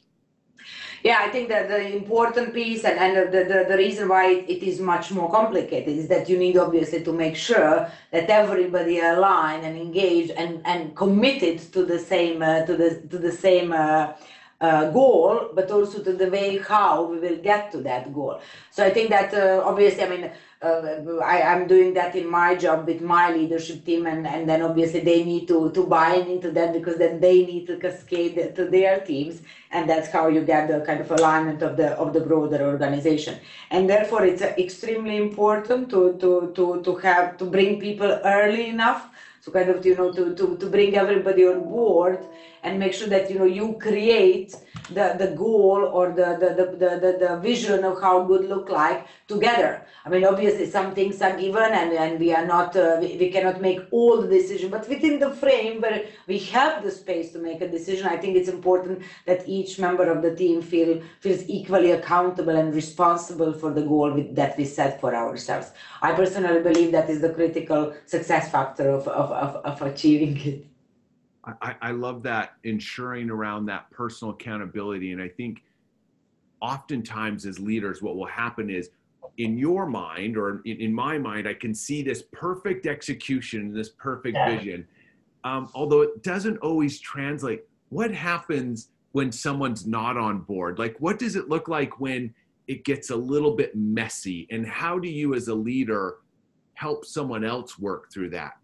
yeah, 1.02 1.18
I 1.20 1.28
think 1.28 1.48
that 1.48 1.68
the 1.68 1.94
important 1.94 2.52
piece 2.52 2.84
and, 2.84 2.98
and 2.98 3.32
the, 3.32 3.44
the, 3.44 3.64
the 3.68 3.76
reason 3.76 4.08
why 4.08 4.26
it 4.32 4.62
is 4.62 4.80
much 4.80 5.12
more 5.12 5.30
complicated 5.30 5.96
is 5.96 6.08
that 6.08 6.28
you 6.28 6.38
need 6.38 6.56
obviously 6.56 7.02
to 7.04 7.12
make 7.12 7.36
sure 7.36 7.90
that 8.10 8.28
everybody 8.28 9.00
aligned 9.00 9.64
and 9.64 9.76
engaged 9.76 10.32
and, 10.32 10.60
and 10.64 10.96
committed 10.96 11.58
to 11.72 11.84
the 11.84 11.98
same 11.98 12.42
uh, 12.42 12.62
to 12.66 12.76
the 12.76 13.00
to 13.10 13.18
the 13.18 13.32
same 13.32 13.72
uh, 13.72 14.14
uh, 14.60 14.90
goal, 14.90 15.50
but 15.54 15.70
also 15.70 16.02
to 16.02 16.12
the 16.12 16.30
way 16.30 16.58
how 16.58 17.04
we 17.04 17.18
will 17.18 17.36
get 17.36 17.70
to 17.72 17.78
that 17.78 18.12
goal. 18.14 18.40
So 18.70 18.84
I 18.84 18.90
think 18.90 19.10
that 19.10 19.34
uh, 19.34 19.62
obviously, 19.64 20.02
I 20.02 20.08
mean, 20.08 20.30
uh, 20.62 21.18
I, 21.22 21.38
am 21.38 21.66
doing 21.66 21.92
that 21.94 22.16
in 22.16 22.26
my 22.28 22.54
job 22.54 22.86
with 22.86 23.02
my 23.02 23.30
leadership 23.30 23.84
team, 23.84 24.06
and, 24.06 24.26
and 24.26 24.48
then 24.48 24.62
obviously 24.62 25.00
they 25.00 25.22
need 25.22 25.46
to 25.48 25.70
to 25.72 25.86
buy 25.86 26.14
into 26.14 26.50
that 26.52 26.72
because 26.72 26.96
then 26.96 27.20
they 27.20 27.44
need 27.44 27.66
to 27.66 27.76
cascade 27.76 28.54
to 28.54 28.64
their 28.64 29.00
teams, 29.00 29.42
and 29.70 29.88
that's 29.88 30.08
how 30.08 30.28
you 30.28 30.40
get 30.40 30.68
the 30.68 30.80
kind 30.80 31.00
of 31.00 31.10
alignment 31.10 31.62
of 31.62 31.76
the 31.76 31.90
of 31.98 32.14
the 32.14 32.20
broader 32.20 32.62
organization. 32.64 33.38
And 33.70 33.88
therefore, 33.88 34.24
it's 34.24 34.40
extremely 34.40 35.16
important 35.16 35.90
to 35.90 36.16
to 36.20 36.52
to 36.54 36.82
to 36.82 36.94
have 36.96 37.36
to 37.36 37.44
bring 37.44 37.78
people 37.78 38.18
early 38.24 38.68
enough, 38.70 39.08
so 39.46 39.52
kind 39.52 39.70
of 39.70 39.86
you 39.86 39.94
know 39.94 40.12
to 40.12 40.34
to 40.34 40.56
to 40.56 40.66
bring 40.68 40.96
everybody 40.96 41.46
on 41.46 41.60
board 41.62 42.18
and 42.64 42.80
make 42.80 42.92
sure 42.92 43.06
that 43.06 43.30
you 43.30 43.38
know 43.38 43.44
you 43.44 43.78
create 43.80 44.56
the, 44.90 45.14
the 45.18 45.28
goal 45.36 45.90
or 45.92 46.08
the, 46.12 46.36
the, 46.40 46.50
the, 46.58 46.66
the, 46.76 47.26
the, 47.26 47.40
vision 47.40 47.84
of 47.84 48.00
how 48.00 48.22
good 48.22 48.48
look 48.48 48.68
like 48.68 49.06
together. 49.26 49.84
I 50.04 50.08
mean, 50.08 50.24
obviously 50.24 50.66
some 50.66 50.94
things 50.94 51.20
are 51.22 51.36
given 51.36 51.72
and, 51.72 51.92
and 51.92 52.20
we 52.20 52.32
are 52.32 52.46
not, 52.46 52.76
uh, 52.76 52.98
we, 53.00 53.16
we 53.16 53.30
cannot 53.30 53.60
make 53.60 53.80
all 53.90 54.20
the 54.22 54.28
decision, 54.28 54.70
but 54.70 54.88
within 54.88 55.18
the 55.18 55.30
frame 55.30 55.80
where 55.80 56.06
we 56.28 56.38
have 56.38 56.84
the 56.84 56.90
space 56.90 57.32
to 57.32 57.38
make 57.38 57.60
a 57.60 57.68
decision, 57.68 58.06
I 58.06 58.16
think 58.16 58.36
it's 58.36 58.48
important 58.48 59.02
that 59.26 59.48
each 59.48 59.78
member 59.78 60.08
of 60.10 60.22
the 60.22 60.34
team 60.34 60.62
feel 60.62 61.02
feels 61.20 61.42
equally 61.48 61.90
accountable 61.90 62.56
and 62.56 62.74
responsible 62.74 63.52
for 63.52 63.72
the 63.72 63.82
goal 63.82 64.12
with, 64.12 64.34
that 64.36 64.56
we 64.56 64.64
set 64.64 65.00
for 65.00 65.14
ourselves. 65.14 65.72
I 66.02 66.12
personally 66.12 66.62
believe 66.62 66.92
that 66.92 67.10
is 67.10 67.20
the 67.20 67.32
critical 67.32 67.94
success 68.06 68.50
factor 68.50 68.88
of, 68.90 69.08
of, 69.08 69.32
of, 69.36 69.56
of 69.56 69.82
achieving 69.82 70.36
it. 70.38 70.66
I, 71.62 71.76
I 71.80 71.90
love 71.92 72.22
that 72.24 72.54
ensuring 72.64 73.30
around 73.30 73.66
that 73.66 73.90
personal 73.90 74.34
accountability. 74.34 75.12
And 75.12 75.22
I 75.22 75.28
think 75.28 75.62
oftentimes 76.60 77.46
as 77.46 77.60
leaders, 77.60 78.02
what 78.02 78.16
will 78.16 78.26
happen 78.26 78.68
is 78.68 78.90
in 79.38 79.56
your 79.56 79.86
mind 79.86 80.36
or 80.36 80.62
in, 80.64 80.80
in 80.80 80.92
my 80.92 81.18
mind, 81.18 81.46
I 81.46 81.54
can 81.54 81.72
see 81.72 82.02
this 82.02 82.24
perfect 82.32 82.86
execution, 82.86 83.72
this 83.72 83.90
perfect 83.90 84.36
yeah. 84.36 84.56
vision. 84.56 84.88
Um, 85.44 85.70
although 85.74 86.02
it 86.02 86.22
doesn't 86.22 86.56
always 86.58 86.98
translate. 86.98 87.62
What 87.90 88.12
happens 88.12 88.88
when 89.12 89.30
someone's 89.30 89.86
not 89.86 90.16
on 90.16 90.40
board? 90.40 90.78
Like, 90.80 90.96
what 90.98 91.18
does 91.18 91.36
it 91.36 91.48
look 91.48 91.68
like 91.68 92.00
when 92.00 92.34
it 92.66 92.84
gets 92.84 93.10
a 93.10 93.16
little 93.16 93.54
bit 93.54 93.76
messy? 93.76 94.48
And 94.50 94.66
how 94.66 94.98
do 94.98 95.08
you, 95.08 95.34
as 95.34 95.46
a 95.46 95.54
leader, 95.54 96.16
help 96.74 97.04
someone 97.04 97.44
else 97.44 97.78
work 97.78 98.12
through 98.12 98.30
that? 98.30 98.54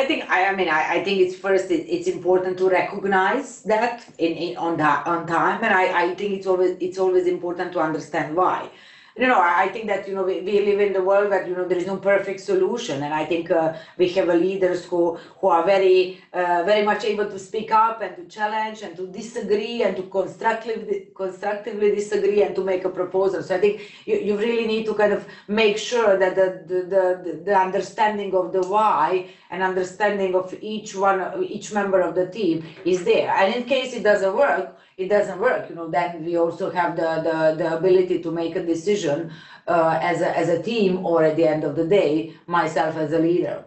I 0.00 0.06
think 0.06 0.30
I, 0.30 0.46
I 0.50 0.56
mean 0.56 0.68
I, 0.68 0.82
I 0.96 1.04
think 1.04 1.20
it's 1.20 1.36
first 1.36 1.70
it, 1.70 1.84
it's 1.94 2.08
important 2.08 2.56
to 2.58 2.70
recognize 2.70 3.62
that 3.72 3.96
in, 4.18 4.32
in 4.44 4.56
on 4.56 4.78
that 4.78 5.06
on 5.06 5.26
time. 5.26 5.62
And 5.62 5.74
I, 5.74 5.84
I 6.04 6.14
think 6.14 6.30
it's 6.38 6.46
always 6.46 6.76
it's 6.80 6.98
always 6.98 7.26
important 7.26 7.72
to 7.74 7.80
understand 7.80 8.34
why 8.34 8.70
you 9.16 9.26
know, 9.26 9.40
I 9.40 9.68
think 9.68 9.86
that 9.86 10.06
you 10.08 10.14
know 10.14 10.22
we, 10.22 10.40
we 10.40 10.60
live 10.64 10.80
in 10.80 10.92
the 10.92 11.02
world 11.02 11.32
that 11.32 11.48
you 11.48 11.56
know 11.56 11.66
there 11.66 11.78
is 11.78 11.86
no 11.86 11.96
perfect 11.96 12.40
solution, 12.40 13.02
and 13.02 13.12
I 13.12 13.24
think 13.24 13.50
uh, 13.50 13.74
we 13.98 14.08
have 14.10 14.28
leaders 14.28 14.84
who 14.84 15.16
who 15.40 15.48
are 15.48 15.64
very 15.64 16.22
uh, 16.32 16.62
very 16.64 16.84
much 16.84 17.04
able 17.04 17.26
to 17.26 17.38
speak 17.38 17.72
up 17.72 18.02
and 18.02 18.16
to 18.16 18.24
challenge 18.26 18.82
and 18.82 18.96
to 18.96 19.06
disagree 19.08 19.82
and 19.82 19.96
to 19.96 20.02
constructively 20.04 21.08
constructively 21.14 21.94
disagree 21.94 22.42
and 22.42 22.54
to 22.54 22.62
make 22.62 22.84
a 22.84 22.90
proposal. 22.90 23.42
So 23.42 23.56
I 23.56 23.60
think 23.60 23.80
you, 24.06 24.18
you 24.18 24.36
really 24.36 24.66
need 24.66 24.86
to 24.86 24.94
kind 24.94 25.12
of 25.12 25.26
make 25.48 25.76
sure 25.76 26.16
that 26.16 26.34
the 26.36 26.62
the, 26.66 26.80
the, 26.94 27.42
the 27.44 27.56
understanding 27.56 28.34
of 28.34 28.52
the 28.52 28.62
why 28.62 29.28
and 29.50 29.62
understanding 29.62 30.34
of 30.34 30.54
each 30.60 30.94
one 30.94 31.20
each 31.44 31.72
member 31.72 32.00
of 32.00 32.14
the 32.14 32.26
team 32.28 32.64
is 32.84 33.04
there. 33.04 33.30
And 33.30 33.54
in 33.54 33.64
case 33.64 33.92
it 33.92 34.04
doesn't 34.04 34.34
work, 34.36 34.76
it 35.00 35.08
doesn't 35.08 35.40
work, 35.40 35.70
you 35.70 35.74
know, 35.74 35.88
then 35.88 36.24
we 36.24 36.36
also 36.36 36.70
have 36.70 36.94
the, 36.94 37.22
the, 37.24 37.54
the 37.56 37.76
ability 37.78 38.22
to 38.22 38.30
make 38.30 38.54
a 38.54 38.62
decision 38.62 39.32
uh, 39.66 39.98
as, 40.02 40.20
a, 40.20 40.36
as 40.36 40.50
a 40.50 40.62
team 40.62 41.04
or 41.06 41.24
at 41.24 41.36
the 41.36 41.46
end 41.46 41.64
of 41.64 41.74
the 41.74 41.86
day, 41.86 42.34
myself 42.46 42.96
as 42.96 43.12
a 43.12 43.18
leader. 43.18 43.64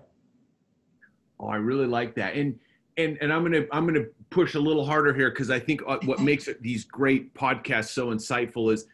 Oh, 1.39 1.47
I 1.47 1.55
really 1.55 1.87
like 1.87 2.13
that. 2.15 2.35
And, 2.35 2.59
and, 2.97 3.17
and 3.19 3.33
I'm 3.33 3.51
to, 3.51 3.67
I'm 3.71 3.91
to 3.95 4.05
push 4.29 4.53
a 4.53 4.59
little 4.59 4.85
harder 4.85 5.11
here 5.11 5.31
because 5.31 5.49
I 5.49 5.59
think 5.59 5.81
uh, 5.87 5.97
what 6.05 6.19
makes 6.29 6.47
these 6.61 6.83
great 6.85 7.33
podcasts 7.33 7.89
so 7.89 8.11
insightful 8.11 8.71
is, 8.71 8.85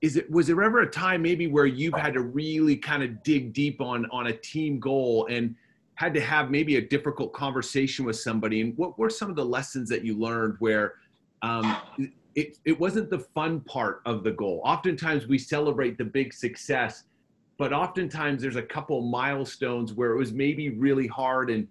is 0.00 0.16
it, 0.16 0.30
was 0.30 0.46
there 0.46 0.62
ever 0.62 0.82
a 0.82 0.90
time 0.90 1.22
maybe 1.22 1.48
where 1.48 1.66
you've 1.66 1.94
had 1.94 2.14
to 2.14 2.20
really 2.20 2.76
kind 2.76 3.02
of 3.02 3.22
dig 3.24 3.52
deep 3.52 3.80
on, 3.80 4.06
on 4.12 4.28
a 4.28 4.32
team 4.32 4.78
goal 4.78 5.26
and, 5.28 5.56
had 5.94 6.14
to 6.14 6.20
have 6.20 6.50
maybe 6.50 6.76
a 6.76 6.80
difficult 6.80 7.32
conversation 7.32 8.04
with 8.04 8.16
somebody 8.16 8.60
and 8.60 8.76
what 8.76 8.98
were 8.98 9.10
some 9.10 9.30
of 9.30 9.36
the 9.36 9.44
lessons 9.44 9.88
that 9.88 10.04
you 10.04 10.18
learned 10.18 10.56
where 10.58 10.94
um, 11.42 11.76
it, 12.34 12.58
it 12.64 12.78
wasn't 12.78 13.10
the 13.10 13.18
fun 13.18 13.60
part 13.60 14.02
of 14.06 14.24
the 14.24 14.30
goal. 14.30 14.62
Oftentimes 14.64 15.26
we 15.26 15.38
celebrate 15.38 15.98
the 15.98 16.04
big 16.04 16.32
success, 16.32 17.04
but 17.58 17.72
oftentimes 17.72 18.42
there's 18.42 18.56
a 18.56 18.62
couple 18.62 19.00
milestones 19.02 19.92
where 19.92 20.12
it 20.12 20.16
was 20.16 20.32
maybe 20.32 20.70
really 20.70 21.06
hard 21.06 21.50
and 21.50 21.68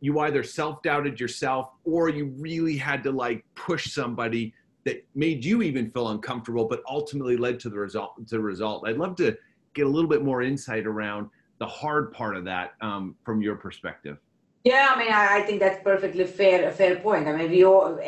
you 0.00 0.18
either 0.20 0.42
self-doubted 0.42 1.18
yourself 1.18 1.70
or 1.84 2.08
you 2.08 2.26
really 2.38 2.76
had 2.76 3.02
to 3.02 3.10
like 3.10 3.44
push 3.54 3.92
somebody 3.92 4.52
that 4.84 5.04
made 5.14 5.44
you 5.44 5.62
even 5.62 5.90
feel 5.90 6.08
uncomfortable, 6.08 6.66
but 6.66 6.82
ultimately 6.88 7.36
led 7.36 7.58
to 7.60 7.68
the 7.68 7.78
result. 7.78 8.16
To 8.28 8.36
the 8.36 8.40
result. 8.40 8.86
I'd 8.86 8.98
love 8.98 9.16
to 9.16 9.36
get 9.74 9.86
a 9.86 9.88
little 9.88 10.08
bit 10.08 10.22
more 10.22 10.42
insight 10.42 10.86
around 10.86 11.28
the 11.58 11.66
hard 11.66 12.12
part 12.12 12.36
of 12.36 12.44
that 12.44 12.74
um, 12.80 13.16
from 13.24 13.42
your 13.42 13.56
perspective. 13.56 14.18
Yeah, 14.66 14.88
I 14.92 14.98
mean, 14.98 15.12
I, 15.12 15.36
I, 15.36 15.42
think 15.42 15.60
that's 15.60 15.80
perfectly 15.84 16.24
fair, 16.24 16.68
a 16.68 16.72
fair 16.72 16.96
point. 16.96 17.28
I 17.28 17.36
mean, 17.36 17.50
we 17.52 17.64
all, 17.64 18.00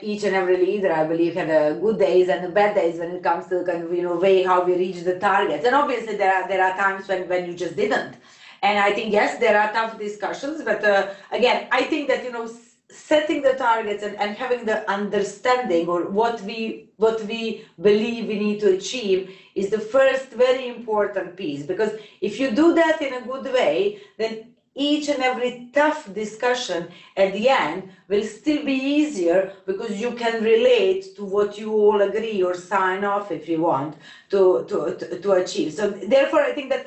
each 0.00 0.24
and 0.24 0.34
every 0.34 0.56
leader, 0.56 0.90
I 0.90 1.04
believe, 1.06 1.34
had 1.34 1.50
a 1.50 1.78
good 1.78 1.98
days 1.98 2.30
and 2.30 2.42
the 2.42 2.48
bad 2.48 2.74
days 2.74 2.98
when 2.98 3.10
it 3.10 3.22
comes 3.22 3.48
to 3.48 3.62
kind 3.64 3.82
of, 3.84 3.92
you 3.92 4.00
know, 4.00 4.16
way 4.16 4.42
how 4.42 4.64
we 4.64 4.76
reach 4.76 5.02
the 5.04 5.18
targets. 5.18 5.66
And 5.66 5.74
obviously, 5.74 6.16
there 6.16 6.32
are 6.34 6.48
there 6.48 6.64
are 6.64 6.74
times 6.74 7.06
when 7.06 7.28
when 7.28 7.44
you 7.46 7.54
just 7.54 7.76
didn't. 7.76 8.16
And 8.62 8.78
I 8.78 8.92
think 8.92 9.12
yes, 9.12 9.38
there 9.38 9.60
are 9.60 9.70
tough 9.74 9.98
discussions, 9.98 10.64
but 10.64 10.82
uh, 10.82 11.08
again, 11.32 11.68
I 11.70 11.82
think 11.82 12.08
that 12.08 12.24
you 12.24 12.32
know, 12.32 12.48
setting 12.88 13.42
the 13.42 13.52
targets 13.52 14.02
and, 14.02 14.16
and 14.16 14.34
having 14.38 14.64
the 14.64 14.90
understanding 14.90 15.86
or 15.86 16.08
what 16.08 16.40
we 16.48 16.88
what 16.96 17.22
we 17.24 17.66
believe 17.90 18.28
we 18.28 18.38
need 18.38 18.58
to 18.60 18.72
achieve 18.78 19.30
is 19.54 19.68
the 19.68 19.84
first 19.94 20.30
very 20.30 20.66
important 20.76 21.36
piece. 21.36 21.66
Because 21.66 21.92
if 22.22 22.40
you 22.40 22.52
do 22.52 22.74
that 22.74 23.02
in 23.02 23.12
a 23.12 23.26
good 23.32 23.52
way, 23.52 24.00
then 24.16 24.55
each 24.76 25.08
and 25.08 25.22
every 25.22 25.70
tough 25.72 26.12
discussion 26.12 26.88
at 27.16 27.32
the 27.32 27.48
end 27.48 27.88
will 28.08 28.22
still 28.22 28.62
be 28.64 28.74
easier 28.74 29.52
because 29.64 29.98
you 30.00 30.12
can 30.12 30.44
relate 30.44 31.16
to 31.16 31.24
what 31.24 31.58
you 31.58 31.72
all 31.72 32.02
agree 32.02 32.42
or 32.42 32.54
sign 32.54 33.02
off 33.02 33.32
if 33.32 33.48
you 33.48 33.62
want 33.62 33.96
to, 34.28 34.64
to, 34.68 34.94
to, 34.96 35.18
to 35.18 35.32
achieve. 35.32 35.72
So 35.72 35.90
therefore, 35.90 36.40
I 36.40 36.52
think 36.52 36.68
that 36.70 36.86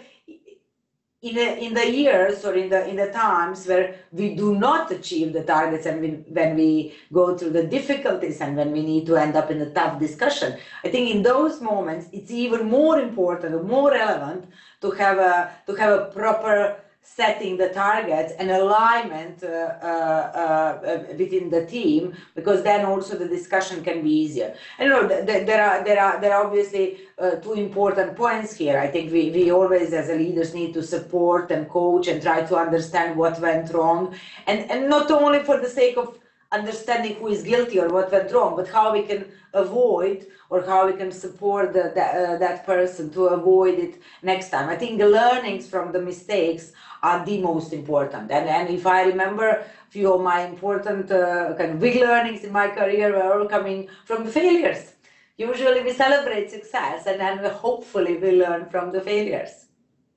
in, 1.21 1.37
a, 1.37 1.65
in 1.65 1.73
the 1.73 1.91
years 1.91 2.45
or 2.45 2.53
in 2.53 2.69
the 2.69 2.87
in 2.87 2.95
the 2.95 3.11
times 3.11 3.67
where 3.67 3.95
we 4.13 4.35
do 4.35 4.55
not 4.55 4.89
achieve 4.89 5.33
the 5.33 5.43
targets 5.43 5.85
and 5.85 5.99
we, 5.99 6.09
when 6.29 6.55
we 6.55 6.93
go 7.11 7.37
through 7.37 7.49
the 7.49 7.63
difficulties 7.63 8.39
and 8.39 8.55
when 8.55 8.71
we 8.71 8.81
need 8.85 9.05
to 9.05 9.17
end 9.17 9.35
up 9.35 9.51
in 9.51 9.59
a 9.59 9.69
tough 9.71 9.99
discussion 9.99 10.57
i 10.85 10.87
think 10.87 11.13
in 11.13 11.21
those 11.21 11.59
moments 11.59 12.07
it's 12.13 12.31
even 12.31 12.69
more 12.69 13.01
important 13.01 13.53
or 13.53 13.63
more 13.63 13.91
relevant 13.91 14.45
to 14.79 14.91
have 14.91 15.17
a 15.17 15.51
to 15.67 15.75
have 15.75 15.99
a 15.99 16.05
proper 16.05 16.77
setting 17.01 17.57
the 17.57 17.69
targets 17.69 18.33
and 18.39 18.51
alignment 18.51 19.43
uh, 19.43 19.47
uh, 19.47 20.81
uh, 20.91 21.03
within 21.17 21.49
the 21.49 21.65
team 21.65 22.13
because 22.35 22.61
then 22.63 22.85
also 22.85 23.17
the 23.17 23.27
discussion 23.27 23.83
can 23.83 24.01
be 24.03 24.09
easier. 24.09 24.55
And 24.77 24.87
you 24.87 24.93
know, 24.93 25.07
there 25.07 25.61
are 25.61 25.83
there 25.83 26.01
are 26.01 26.21
there 26.21 26.33
are 26.35 26.45
obviously 26.45 27.01
uh, 27.17 27.31
two 27.43 27.53
important 27.53 28.15
points 28.15 28.55
here. 28.55 28.79
I 28.79 28.87
think 28.87 29.11
we, 29.11 29.31
we 29.31 29.51
always 29.51 29.91
as 29.93 30.09
leaders 30.09 30.53
need 30.53 30.73
to 30.73 30.83
support 30.83 31.51
and 31.51 31.69
coach 31.69 32.07
and 32.07 32.21
try 32.21 32.41
to 32.43 32.55
understand 32.55 33.17
what 33.17 33.39
went 33.39 33.73
wrong 33.73 34.15
and 34.47 34.69
and 34.71 34.89
not 34.89 35.09
only 35.11 35.39
for 35.43 35.59
the 35.59 35.69
sake 35.69 35.97
of 35.97 36.17
understanding 36.51 37.15
who 37.15 37.27
is 37.27 37.43
guilty 37.43 37.79
or 37.79 37.89
what 37.89 38.11
went 38.11 38.31
wrong, 38.31 38.55
but 38.55 38.67
how 38.67 38.91
we 38.91 39.03
can 39.03 39.25
avoid 39.53 40.25
or 40.49 40.61
how 40.63 40.87
we 40.87 40.93
can 40.93 41.11
support 41.11 41.73
the, 41.73 41.91
the, 41.93 42.03
uh, 42.03 42.37
that 42.37 42.65
person 42.65 43.09
to 43.11 43.27
avoid 43.27 43.77
it 43.77 44.01
next 44.23 44.49
time. 44.49 44.67
I 44.69 44.75
think 44.75 44.99
the 44.99 45.07
learnings 45.07 45.67
from 45.67 45.91
the 45.91 46.01
mistakes 46.01 46.71
are 47.03 47.23
the 47.25 47.39
most 47.39 47.71
important. 47.71 48.31
And, 48.31 48.49
and 48.49 48.69
if 48.69 48.87
I 48.87 49.03
remember 49.03 49.47
a 49.47 49.65
few 49.89 50.13
of 50.13 50.21
my 50.21 50.45
important 50.45 51.11
uh, 51.11 51.53
kind 51.55 51.71
of 51.73 51.79
big 51.79 52.01
learnings 52.01 52.43
in 52.43 52.51
my 52.51 52.69
career 52.69 53.11
were 53.11 53.33
all 53.33 53.47
coming 53.47 53.87
from 54.05 54.27
failures. 54.27 54.93
Usually 55.37 55.81
we 55.81 55.93
celebrate 55.93 56.49
success 56.49 57.05
and 57.05 57.19
then 57.19 57.37
hopefully 57.51 58.17
we 58.17 58.31
learn 58.31 58.69
from 58.69 58.91
the 58.91 59.01
failures. 59.01 59.67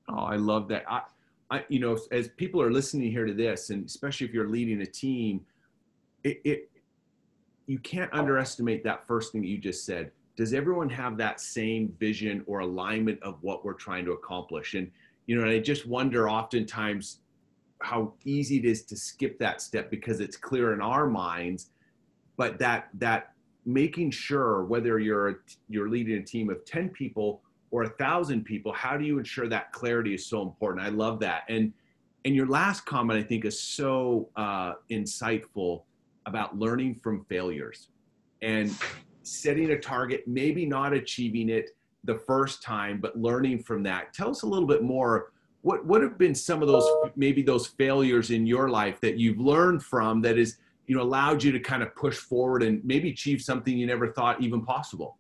Oh, 0.09 0.25
I 0.25 0.37
love 0.37 0.67
that. 0.69 0.85
I, 0.91 1.03
I, 1.51 1.65
you 1.69 1.79
know, 1.79 1.99
as 2.11 2.29
people 2.29 2.61
are 2.61 2.73
listening 2.73 3.11
here 3.11 3.27
to 3.27 3.35
this, 3.35 3.71
and 3.71 3.85
especially 3.85 4.27
if 4.27 4.33
you're 4.33 4.49
leading 4.49 4.81
a 4.81 4.87
team, 4.87 5.45
it, 6.25 6.41
it 6.45 6.71
you 7.67 7.79
can't 7.79 8.13
underestimate 8.13 8.85
that 8.85 9.07
first 9.07 9.33
thing 9.33 9.45
you 9.45 9.59
just 9.59 9.85
said. 9.85 10.11
Does 10.37 10.55
everyone 10.55 10.89
have 10.91 11.17
that 11.19 11.41
same 11.41 11.95
vision 11.99 12.43
or 12.47 12.61
alignment 12.61 13.23
of 13.23 13.39
what 13.43 13.65
we're 13.65 13.75
trying 13.75 14.05
to 14.07 14.13
accomplish? 14.13 14.75
And 14.75 14.91
you 15.27 15.37
know, 15.37 15.43
and 15.43 15.51
I 15.51 15.59
just 15.59 15.87
wonder 15.87 16.29
oftentimes 16.29 17.21
how 17.81 18.15
easy 18.25 18.59
it 18.59 18.65
is 18.65 18.83
to 18.85 18.97
skip 18.97 19.39
that 19.39 19.61
step 19.61 19.91
because 19.91 20.21
it's 20.21 20.37
clear 20.37 20.73
in 20.73 20.81
our 20.81 21.07
minds, 21.07 21.71
but 22.37 22.59
that 22.59 22.89
that 22.95 23.33
making 23.65 24.11
sure 24.11 24.65
whether 24.65 24.99
you're 24.99 25.43
you're 25.69 25.89
leading 25.89 26.19
a 26.19 26.23
team 26.23 26.51
of 26.51 26.65
10 26.65 26.89
people 26.91 27.43
or 27.71 27.85
a 27.85 27.89
thousand 27.91 28.45
people, 28.45 28.73
how 28.73 28.97
do 28.97 29.05
you 29.05 29.19
ensure 29.19 29.49
that 29.49 29.73
clarity 29.73 30.15
is 30.15 30.27
so 30.27 30.43
important? 30.43 30.85
I 30.85 30.91
love 30.91 31.21
that. 31.21 31.43
And 31.49 31.73
and 32.25 32.35
your 32.35 32.47
last 32.47 32.87
comment 32.87 33.19
I 33.19 33.23
think 33.23 33.45
is 33.45 33.61
so 33.61 34.29
uh, 34.37 34.75
insightful 34.91 35.83
about 36.27 36.59
learning 36.59 36.95
from 36.95 37.25
failures 37.25 37.89
and 38.43 38.75
setting 39.23 39.71
a 39.71 39.79
target, 39.79 40.27
maybe 40.27 40.67
not 40.67 40.93
achieving 40.93 41.49
it, 41.49 41.71
the 42.05 42.19
first 42.19 42.63
time, 42.63 43.01
but 43.01 43.17
learning 43.17 43.63
from 43.63 43.83
that. 43.85 44.13
Tell 44.13 44.31
us 44.31 44.43
a 44.43 44.47
little 44.47 44.67
bit 44.67 44.83
more. 44.83 45.33
What 45.63 45.87
what 45.87 46.03
have 46.03 46.19
been 46.19 46.35
some 46.35 46.61
of 46.61 46.69
those 46.69 46.89
maybe 47.15 47.43
those 47.43 47.69
failures 47.69 48.31
in 48.31 48.47
your 48.47 48.69
life 48.69 49.01
that 49.01 49.17
you've 49.17 49.39
learned 49.39 49.83
from 49.85 50.21
that 50.23 50.37
is 50.37 50.57
you 50.89 50.97
know 50.97 51.03
allowed 51.03 51.43
you 51.45 51.53
to 51.53 51.61
kind 51.61 51.85
of 51.85 51.95
push 51.95 52.17
forward 52.17 52.65
and 52.65 52.85
maybe 52.85 53.11
achieve 53.11 53.41
something 53.41 53.79
you 53.79 53.87
never 53.87 54.09
thought 54.13 54.41
even 54.41 54.65
possible 54.65 55.17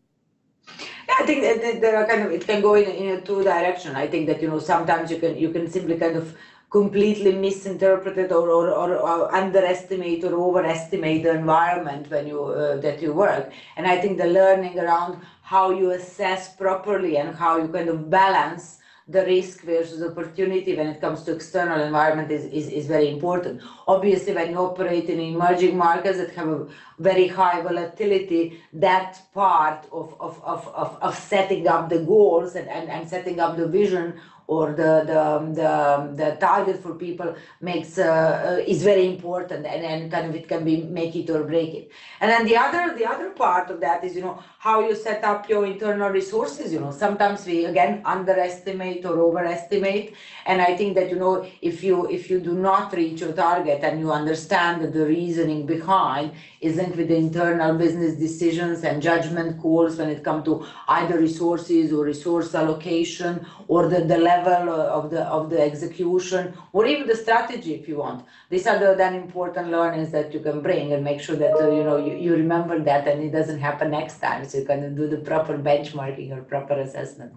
yeah, 1.09 1.15
I 1.21 1.27
think 1.27 1.43
that 1.43 1.81
there 1.81 1.97
are 1.97 2.07
kind 2.07 2.23
of 2.23 2.33
it 2.33 2.47
can 2.47 2.61
go 2.61 2.75
in, 2.75 2.89
in 2.89 3.19
a 3.19 3.21
two 3.21 3.43
direction. 3.43 3.97
I 3.97 4.07
think 4.07 4.27
that 4.29 4.41
you 4.41 4.49
know 4.49 4.59
sometimes 4.59 5.11
you 5.11 5.19
can 5.19 5.37
you 5.37 5.51
can 5.51 5.71
simply 5.71 5.97
kind 5.99 6.17
of 6.17 6.37
completely 6.73 7.33
misinterpreted 7.33 8.33
or, 8.33 8.49
or, 8.49 8.71
or, 8.71 8.97
or 8.97 9.35
underestimate 9.35 10.25
or 10.25 10.35
overestimate 10.35 11.23
the 11.23 11.31
environment 11.31 12.11
when 12.11 12.27
you 12.27 12.43
uh, 12.45 12.77
that 12.79 13.03
you 13.03 13.13
work. 13.13 13.53
And 13.77 13.87
I 13.87 14.01
think 14.01 14.17
the 14.17 14.27
learning 14.27 14.79
around 14.79 15.21
how 15.43 15.71
you 15.71 15.91
assess 15.91 16.57
properly 16.57 17.19
and 17.19 17.37
how 17.37 17.59
you 17.59 17.69
kind 17.69 17.91
of 17.91 18.09
balance 18.09 18.79
the 19.09 19.25
risk 19.27 19.63
versus 19.63 20.03
opportunity 20.03 20.77
when 20.77 20.87
it 20.87 21.01
comes 21.01 21.25
to 21.25 21.33
external 21.35 21.81
environment 21.81 22.31
is, 22.31 22.45
is, 22.45 22.69
is 22.69 22.87
very 22.87 23.11
important. 23.11 23.61
Obviously, 23.89 24.33
when 24.33 24.53
you 24.53 24.57
operate 24.59 25.11
in 25.11 25.19
emerging 25.21 25.77
markets 25.77 26.19
that 26.19 26.31
have 26.31 26.49
a 26.49 26.67
very 27.01 27.27
high 27.27 27.61
volatility, 27.61 28.61
that 28.73 29.21
part 29.35 29.85
of, 29.93 30.15
of, 30.21 30.41
of, 30.45 30.69
of, 30.69 30.97
of 31.03 31.19
setting 31.19 31.67
up 31.67 31.89
the 31.89 31.99
goals 31.99 32.55
and, 32.55 32.69
and, 32.69 32.89
and 32.89 33.09
setting 33.09 33.41
up 33.41 33.57
the 33.57 33.67
vision 33.67 34.15
or 34.47 34.73
the 34.73 35.05
the 35.07 35.23
the, 35.61 35.73
the 36.15 36.37
target 36.41 36.83
for 36.83 36.95
people 36.95 37.35
makes 37.61 37.99
uh, 37.99 38.59
uh, 38.59 38.71
is 38.73 38.83
very 38.83 39.07
important 39.07 39.67
and, 39.67 39.85
and 39.85 40.11
kind 40.11 40.29
of 40.29 40.35
it 40.35 40.49
can 40.49 40.65
be 40.65 40.83
make 40.83 41.15
it 41.17 41.31
or 41.31 41.45
break 41.45 41.75
it. 41.75 41.91
And 42.21 42.31
then 42.31 42.45
the 42.45 42.57
other 42.57 42.97
the 42.97 43.07
other 43.07 43.31
part 43.31 43.71
of 43.71 43.81
that 43.81 44.05
is 44.05 44.15
you 44.17 44.23
know 44.23 44.43
how 44.59 44.87
you 44.87 44.95
set 44.95 45.25
up 45.25 45.49
your 45.49 45.67
internal 45.67 46.11
resources 46.11 46.73
you 46.73 46.81
know. 46.81 46.91
Sometimes 46.91 47.47
we 47.47 47.65
again 47.65 48.03
underestimate 48.05 49.05
or 49.05 49.19
overestimate. 49.21 50.15
And 50.47 50.61
i 50.61 50.77
think 50.77 50.95
that 50.97 51.11
you 51.11 51.17
know 51.17 51.47
if 51.61 51.83
you 51.83 52.09
if 52.11 52.31
you 52.31 52.39
do 52.41 52.55
not 52.55 52.93
reach 52.93 53.21
your 53.21 53.33
target 53.33 53.83
and 53.83 54.01
you 54.01 54.11
understand 54.11 54.83
that 54.83 54.93
the 54.93 55.07
reasoning 55.07 55.67
behind 55.67 56.33
is 56.61 56.77
linked 56.77 56.97
with 56.97 57.09
the 57.09 57.17
internal 57.17 57.77
business 57.77 58.15
decisions 58.15 58.85
and 58.85 59.03
judgment 59.03 59.61
calls 59.61 59.97
when 59.99 60.09
it 60.09 60.23
comes 60.25 60.45
to 60.45 60.65
either 60.89 61.19
resources 61.19 61.93
or 61.93 62.05
resource 62.05 62.55
allocation 62.55 63.47
or 63.69 63.89
the, 63.89 64.01
the 64.05 64.19
level 64.39 64.81
of 64.99 65.11
the 65.11 65.23
of 65.25 65.51
the 65.51 65.61
execution 65.61 66.55
or 66.73 66.87
even 66.87 67.07
the 67.07 67.17
strategy 67.17 67.75
if 67.75 67.89
you 67.89 67.97
want. 67.99 68.25
These 68.51 68.67
are 68.67 68.79
the 68.79 68.95
then 68.95 69.15
important 69.15 69.71
learnings 69.71 70.11
that 70.13 70.33
you 70.33 70.41
can 70.41 70.61
bring 70.61 70.93
and 70.93 71.05
make 71.05 71.21
sure 71.21 71.37
that 71.37 71.55
uh, 71.55 71.71
you 71.71 71.85
know 71.85 71.97
you, 71.97 72.15
you 72.17 72.33
remember 72.35 72.79
that 72.91 73.07
and 73.09 73.23
it 73.23 73.33
doesn't 73.33 73.61
happen 73.61 73.91
next 73.91 74.19
time. 74.19 74.45
So 74.45 74.59
you 74.59 74.65
can 74.65 74.95
do 74.95 75.09
the 75.09 75.19
proper 75.19 75.59
benchmarking 75.59 76.37
or 76.37 76.43
proper 76.43 76.75
assessment. 76.75 77.33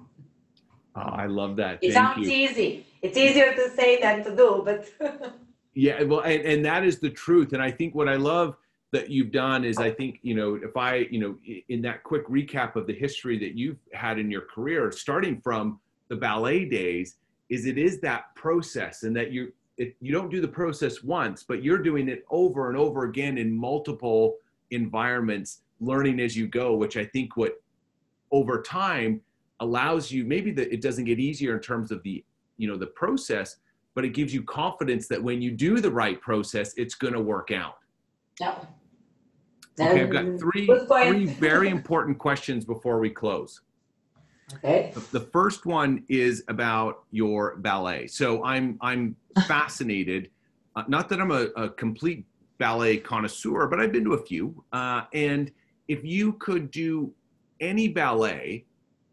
Oh, 0.96 1.02
i 1.24 1.26
love 1.26 1.56
that. 1.58 1.80
It 1.82 1.94
Thank 1.94 2.16
sounds 2.16 2.28
you. 2.28 2.34
easy. 2.34 2.86
It's 3.02 3.18
easier 3.18 3.54
to 3.54 3.70
say 3.72 4.02
than 4.02 4.24
to 4.24 4.36
do 4.36 4.50
but 4.66 4.80
yeah 5.74 6.04
well 6.04 6.22
and, 6.22 6.42
and 6.42 6.66
that 6.66 6.84
is 6.84 7.00
the 7.00 7.10
truth. 7.10 7.54
And 7.54 7.62
i 7.62 7.70
think 7.70 7.94
what 7.94 8.08
i 8.08 8.16
love 8.16 8.56
that 8.96 9.10
you've 9.10 9.32
done 9.32 9.66
is 9.66 9.78
I 9.78 9.92
think, 9.92 10.20
you 10.22 10.36
know, 10.36 10.56
if 10.56 10.78
I, 10.78 11.08
you 11.12 11.20
know, 11.20 11.36
in 11.68 11.82
that 11.82 12.04
quick 12.04 12.26
recap 12.28 12.78
of 12.78 12.88
the 12.88 12.94
history 12.94 13.38
that 13.40 13.54
you've 13.56 13.80
had 13.94 14.18
in 14.20 14.32
your 14.32 14.42
career, 14.44 14.90
starting 14.92 15.42
from 15.42 15.80
the 16.08 16.16
ballet 16.16 16.66
days, 16.66 17.16
is 17.50 17.66
it 17.66 17.78
is 17.78 18.00
that 18.02 18.34
process 18.36 19.04
and 19.04 19.16
that 19.16 19.32
you 19.32 19.52
it, 19.78 19.96
you 20.00 20.14
don't 20.14 20.30
do 20.30 20.40
the 20.40 20.48
process 20.48 21.04
once, 21.04 21.44
but 21.44 21.64
you're 21.64 21.78
doing 21.78 22.08
it 22.08 22.26
over 22.30 22.70
and 22.70 22.78
over 22.78 23.04
again 23.04 23.38
in 23.38 23.54
multiple 23.54 24.38
environments, 24.72 25.62
learning 25.82 26.22
as 26.22 26.36
you 26.36 26.48
go, 26.48 26.76
which 26.76 26.96
I 26.96 27.06
think 27.06 27.36
what 27.36 27.62
over 28.32 28.62
time 28.62 29.22
allows 29.60 30.12
you 30.12 30.24
maybe 30.24 30.52
that 30.52 30.74
it 30.74 30.82
doesn't 30.82 31.06
get 31.06 31.20
easier 31.20 31.56
in 31.56 31.62
terms 31.62 31.92
of 31.92 32.02
the 32.04 32.24
you 32.58 32.68
know 32.68 32.78
the 32.78 32.88
process, 32.88 33.58
but 33.94 34.06
it 34.06 34.10
gives 34.10 34.34
you 34.34 34.44
confidence 34.44 35.08
that 35.08 35.22
when 35.22 35.42
you 35.42 35.52
do 35.52 35.80
the 35.80 35.92
right 35.92 36.20
process, 36.22 36.74
it's 36.78 36.96
going 36.96 37.14
to 37.14 37.22
work 37.22 37.52
out. 37.52 37.78
Yeah. 38.40 38.56
Okay, 39.80 40.04
I've 40.04 40.10
got 40.10 40.40
three, 40.40 40.68
three 40.88 41.26
very 41.26 41.70
important 41.70 42.18
questions 42.18 42.64
before 42.64 43.00
we 43.00 43.10
close. 43.10 43.62
Okay. 44.54 44.94
The 45.12 45.20
first 45.20 45.66
one 45.66 46.04
is 46.08 46.44
about 46.48 47.04
your 47.12 47.56
ballet. 47.58 48.08
So 48.08 48.44
I'm 48.44 48.78
I'm 48.82 49.16
fascinated. 49.48 50.30
Uh, 50.76 50.84
not 50.88 51.10
that 51.10 51.20
I'm 51.20 51.32
a, 51.32 51.48
a, 51.56 51.70
complete 51.70 52.26
ballet 52.58 52.98
connoisseur, 52.98 53.68
but 53.68 53.80
I've 53.80 53.92
been 53.92 54.04
to 54.04 54.14
a 54.14 54.24
few. 54.24 54.64
Uh, 54.74 55.04
and 55.14 55.52
if 55.88 56.04
you 56.04 56.34
could 56.34 56.70
do 56.70 57.14
any 57.62 57.88
ballet, 57.88 58.66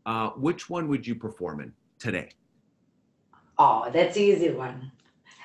uh, 0.04 0.30
which 0.30 0.68
one 0.68 0.88
would 0.88 1.06
you 1.06 1.14
perform 1.14 1.60
in 1.60 1.72
today? 2.00 2.30
Oh, 3.58 3.88
that's 3.92 4.16
easy 4.16 4.50
one. 4.50 4.90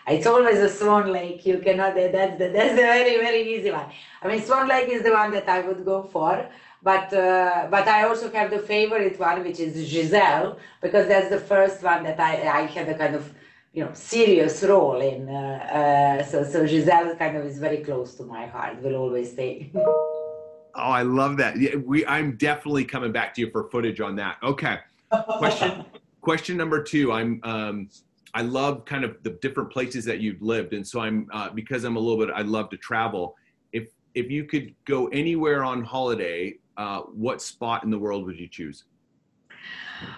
It's 0.08 0.26
always 0.26 0.58
a 0.58 0.70
Swan 0.70 1.12
Lake. 1.12 1.46
You 1.46 1.60
cannot. 1.60 1.96
That's 1.96 2.38
the 2.40 2.50
that's 2.50 2.72
the 2.72 2.88
very 2.96 3.18
very 3.18 3.56
easy 3.56 3.72
one. 3.72 3.90
I 4.22 4.28
mean, 4.28 4.42
Swan 4.42 4.68
Lake 4.68 4.90
is 4.90 5.04
the 5.04 5.12
one 5.12 5.32
that 5.32 5.48
I 5.48 5.62
would 5.62 5.86
go 5.86 6.04
for. 6.04 6.50
But 6.84 7.12
uh, 7.12 7.68
but 7.72 7.88
I 7.88 8.04
also 8.04 8.32
have 8.32 8.52
the 8.52 8.60
favorite 8.60 9.20
one, 9.20 9.44
which 9.44 9.60
is 9.60 9.74
Giselle, 9.90 10.58
because 10.82 11.08
that's 11.08 11.30
the 11.30 11.40
first 11.40 11.84
one 11.84 12.04
that 12.04 12.20
I 12.20 12.48
I 12.48 12.62
had 12.66 12.88
a 12.90 12.98
kind 12.98 13.16
of 13.16 13.34
you 13.74 13.84
know 13.84 13.92
serious 13.94 14.64
role 14.64 15.02
in. 15.02 15.28
Uh, 15.28 16.20
uh, 16.22 16.24
so 16.24 16.44
so 16.44 16.66
Giselle 16.66 17.16
kind 17.16 17.36
of 17.38 17.46
is 17.46 17.58
very 17.58 17.78
close 17.78 18.16
to 18.16 18.24
my 18.24 18.46
heart. 18.46 18.82
Will 18.82 18.96
always 18.96 19.32
stay. 19.32 19.72
oh, 19.76 20.72
I 20.76 21.02
love 21.02 21.38
that. 21.38 21.58
Yeah, 21.58 21.76
we 21.76 22.06
I'm 22.06 22.38
definitely 22.38 22.86
coming 22.86 23.12
back 23.12 23.34
to 23.36 23.42
you 23.42 23.52
for 23.52 23.70
footage 23.70 24.00
on 24.00 24.16
that. 24.18 24.38
Okay. 24.44 24.78
Question 25.12 25.86
question 26.22 26.58
number 26.58 26.84
two. 26.84 27.12
I'm 27.12 27.40
um 27.44 27.90
I 28.34 28.42
love 28.42 28.86
kind 28.86 29.04
of 29.04 29.18
the 29.24 29.32
different 29.32 29.72
places 29.72 30.06
that 30.06 30.20
you've 30.20 30.42
lived, 30.42 30.74
and 30.74 30.86
so 30.86 31.00
I'm 31.00 31.28
uh, 31.34 31.50
because 31.50 31.84
I'm 31.84 31.96
a 31.96 32.00
little 32.00 32.24
bit. 32.24 32.34
I 32.36 32.42
love 32.44 32.70
to 32.70 32.78
travel. 32.78 33.36
If 33.72 33.90
if 34.14 34.30
you 34.30 34.44
could 34.44 34.76
go 34.86 35.08
anywhere 35.08 35.64
on 35.64 35.84
holiday, 35.84 36.58
uh, 36.78 37.02
what 37.26 37.42
spot 37.42 37.84
in 37.84 37.90
the 37.90 38.00
world 38.00 38.26
would 38.26 38.40
you 38.40 38.48
choose? 38.48 38.86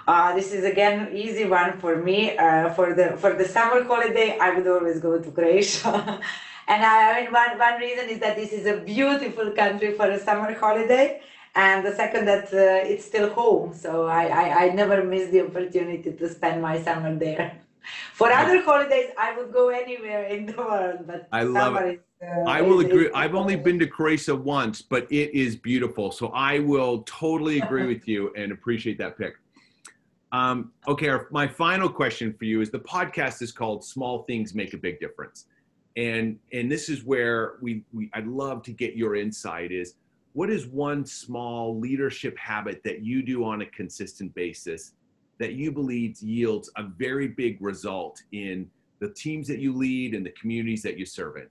Uh, 0.07 0.35
this 0.35 0.51
is 0.51 0.65
again 0.65 1.15
easy 1.15 1.45
one 1.45 1.79
for 1.79 1.95
me. 1.95 2.37
Uh, 2.37 2.69
for 2.73 2.93
the 2.93 3.15
for 3.17 3.33
the 3.33 3.45
summer 3.45 3.83
holiday, 3.83 4.37
I 4.39 4.53
would 4.55 4.67
always 4.67 4.99
go 4.99 5.19
to 5.19 5.31
Croatia, 5.31 6.19
and 6.67 6.85
I, 6.85 6.95
I 7.11 7.21
mean 7.21 7.31
one 7.31 7.57
one 7.57 7.79
reason 7.79 8.09
is 8.09 8.19
that 8.19 8.35
this 8.35 8.51
is 8.51 8.65
a 8.65 8.77
beautiful 8.77 9.51
country 9.51 9.93
for 9.93 10.07
a 10.11 10.19
summer 10.19 10.53
holiday, 10.53 11.21
and 11.55 11.85
the 11.85 11.95
second 11.95 12.25
that 12.25 12.53
uh, 12.53 12.91
it's 12.91 13.05
still 13.05 13.29
home, 13.29 13.73
so 13.73 14.05
I, 14.05 14.25
I 14.27 14.45
I 14.63 14.69
never 14.81 15.03
miss 15.03 15.29
the 15.29 15.45
opportunity 15.45 16.11
to 16.11 16.29
spend 16.29 16.61
my 16.61 16.81
summer 16.81 17.15
there. 17.15 17.51
For 18.13 18.29
other 18.31 18.61
holidays, 18.61 19.09
I 19.17 19.35
would 19.35 19.51
go 19.51 19.69
anywhere 19.69 20.25
in 20.25 20.45
the 20.45 20.53
world, 20.53 21.07
but 21.07 21.27
I 21.31 21.43
love 21.43 21.75
it. 21.77 21.93
Is, 21.93 21.99
uh, 22.21 22.41
I 22.41 22.61
will 22.61 22.81
agree. 22.81 23.09
I've 23.13 23.35
only 23.35 23.55
been 23.55 23.79
to 23.79 23.87
Croatia 23.87 24.35
once, 24.35 24.81
but 24.81 25.09
it 25.11 25.33
is 25.33 25.55
beautiful. 25.55 26.11
So 26.11 26.27
I 26.27 26.59
will 26.59 27.03
totally 27.03 27.59
agree 27.59 27.87
with 27.93 28.07
you 28.07 28.33
and 28.35 28.51
appreciate 28.51 28.97
that 28.97 29.17
pick. 29.17 29.35
Um, 30.31 30.71
okay, 30.87 31.09
our, 31.09 31.27
my 31.31 31.47
final 31.47 31.89
question 31.89 32.33
for 32.37 32.45
you 32.45 32.61
is 32.61 32.69
the 32.69 32.79
podcast 32.79 33.41
is 33.41 33.51
called 33.51 33.83
"Small 33.83 34.23
Things 34.23 34.53
Make 34.53 34.73
a 34.73 34.77
Big 34.77 34.99
Difference," 34.99 35.45
and 35.95 36.37
and 36.53 36.71
this 36.71 36.89
is 36.89 37.03
where 37.03 37.53
we, 37.61 37.83
we 37.93 38.11
I'd 38.13 38.27
love 38.27 38.63
to 38.63 38.71
get 38.71 38.95
your 38.95 39.15
insight. 39.15 39.71
Is 39.71 39.95
what 40.33 40.49
is 40.49 40.67
one 40.67 41.05
small 41.05 41.79
leadership 41.79 42.37
habit 42.37 42.83
that 42.83 43.01
you 43.01 43.23
do 43.23 43.43
on 43.43 43.61
a 43.61 43.65
consistent 43.67 44.35
basis 44.35 44.93
that 45.39 45.53
you 45.53 45.71
believe 45.71 46.19
yields 46.21 46.69
a 46.75 46.83
very 46.83 47.29
big 47.29 47.57
result 47.61 48.21
in 48.33 48.69
the 48.99 49.09
teams 49.13 49.47
that 49.47 49.59
you 49.59 49.73
lead 49.73 50.13
and 50.13 50.25
the 50.25 50.31
communities 50.31 50.83
that 50.83 50.97
you 50.97 51.05
serve 51.05 51.37
in? 51.37 51.47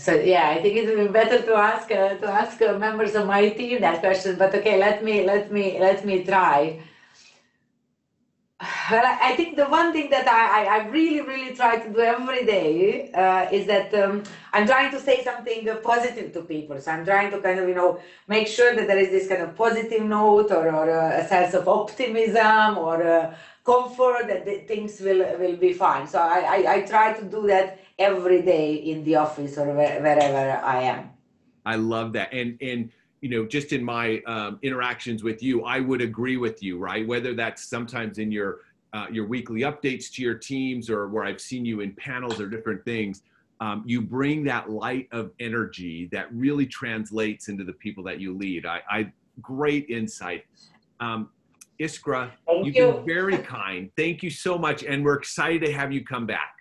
So 0.00 0.14
yeah, 0.14 0.48
I 0.48 0.62
think 0.62 0.76
it 0.76 0.86
would 0.88 1.06
be 1.06 1.12
better 1.12 1.42
to 1.42 1.54
ask 1.54 1.90
uh, 1.90 2.16
to 2.22 2.26
ask 2.26 2.60
uh, 2.62 2.78
members 2.78 3.14
of 3.14 3.26
my 3.26 3.50
team 3.50 3.82
that 3.82 4.00
question. 4.00 4.36
But 4.36 4.54
okay, 4.54 4.78
let 4.78 5.04
me 5.04 5.26
let 5.26 5.52
me 5.52 5.78
let 5.78 6.06
me 6.06 6.24
try. 6.24 6.80
Well, 8.90 9.04
I, 9.06 9.34
think 9.36 9.56
the 9.56 9.64
one 9.64 9.90
thing 9.90 10.10
that 10.10 10.28
I, 10.28 10.66
I, 10.66 10.88
really, 10.88 11.22
really 11.22 11.56
try 11.56 11.78
to 11.78 11.88
do 11.90 12.00
every 12.00 12.44
day 12.44 13.10
uh, 13.12 13.48
is 13.50 13.66
that 13.68 13.94
um, 13.94 14.22
I'm 14.52 14.66
trying 14.66 14.90
to 14.90 15.00
say 15.00 15.24
something 15.24 15.66
positive 15.82 16.34
to 16.34 16.42
people. 16.42 16.78
So 16.78 16.90
I'm 16.90 17.06
trying 17.06 17.30
to 17.30 17.40
kind 17.40 17.58
of, 17.58 17.66
you 17.70 17.74
know, 17.74 18.00
make 18.28 18.48
sure 18.48 18.76
that 18.76 18.86
there 18.86 18.98
is 18.98 19.08
this 19.08 19.28
kind 19.28 19.40
of 19.40 19.56
positive 19.56 20.02
note 20.02 20.50
or, 20.50 20.68
or 20.74 20.90
a 20.90 21.26
sense 21.26 21.54
of 21.54 21.68
optimism 21.68 22.76
or 22.76 23.02
uh, 23.02 23.34
comfort 23.64 24.28
that 24.28 24.44
things 24.68 25.00
will, 25.00 25.24
will 25.38 25.56
be 25.56 25.72
fine. 25.72 26.06
So 26.06 26.18
I, 26.18 26.40
I, 26.40 26.74
I, 26.74 26.80
try 26.82 27.14
to 27.14 27.24
do 27.24 27.46
that 27.46 27.78
every 28.00 28.42
day 28.42 28.74
in 28.74 29.04
the 29.04 29.14
office 29.16 29.56
or 29.58 29.72
wherever 29.72 30.64
I 30.64 30.82
am. 30.82 31.10
I 31.66 31.76
love 31.76 32.14
that. 32.14 32.32
And, 32.32 32.56
and, 32.62 32.90
you 33.20 33.28
know, 33.28 33.46
just 33.46 33.72
in 33.72 33.84
my 33.84 34.22
um, 34.26 34.58
interactions 34.62 35.22
with 35.22 35.42
you, 35.42 35.64
I 35.64 35.78
would 35.78 36.00
agree 36.00 36.38
with 36.38 36.62
you, 36.62 36.78
right? 36.78 37.06
Whether 37.06 37.34
that's 37.34 37.68
sometimes 37.68 38.18
in 38.18 38.32
your 38.32 38.60
uh, 38.92 39.06
your 39.08 39.24
weekly 39.24 39.60
updates 39.60 40.10
to 40.10 40.20
your 40.20 40.34
teams 40.34 40.90
or 40.90 41.06
where 41.06 41.22
I've 41.22 41.40
seen 41.40 41.64
you 41.64 41.78
in 41.78 41.92
panels 41.94 42.40
or 42.40 42.48
different 42.48 42.84
things, 42.84 43.22
um, 43.60 43.84
you 43.86 44.02
bring 44.02 44.42
that 44.44 44.68
light 44.68 45.06
of 45.12 45.30
energy 45.38 46.08
that 46.10 46.26
really 46.34 46.66
translates 46.66 47.46
into 47.48 47.62
the 47.62 47.74
people 47.74 48.02
that 48.04 48.18
you 48.18 48.36
lead. 48.36 48.66
I, 48.66 48.80
I 48.90 49.12
great 49.40 49.88
insight. 49.88 50.44
Um, 50.98 51.30
Iskra, 51.78 52.32
Thank 52.46 52.66
you've 52.66 52.74
you. 52.74 52.92
been 52.94 53.06
very 53.06 53.38
kind. 53.38 53.92
Thank 53.96 54.24
you 54.24 54.30
so 54.30 54.58
much, 54.58 54.82
and 54.82 55.04
we're 55.04 55.14
excited 55.14 55.64
to 55.66 55.72
have 55.72 55.92
you 55.92 56.04
come 56.04 56.26
back. 56.26 56.56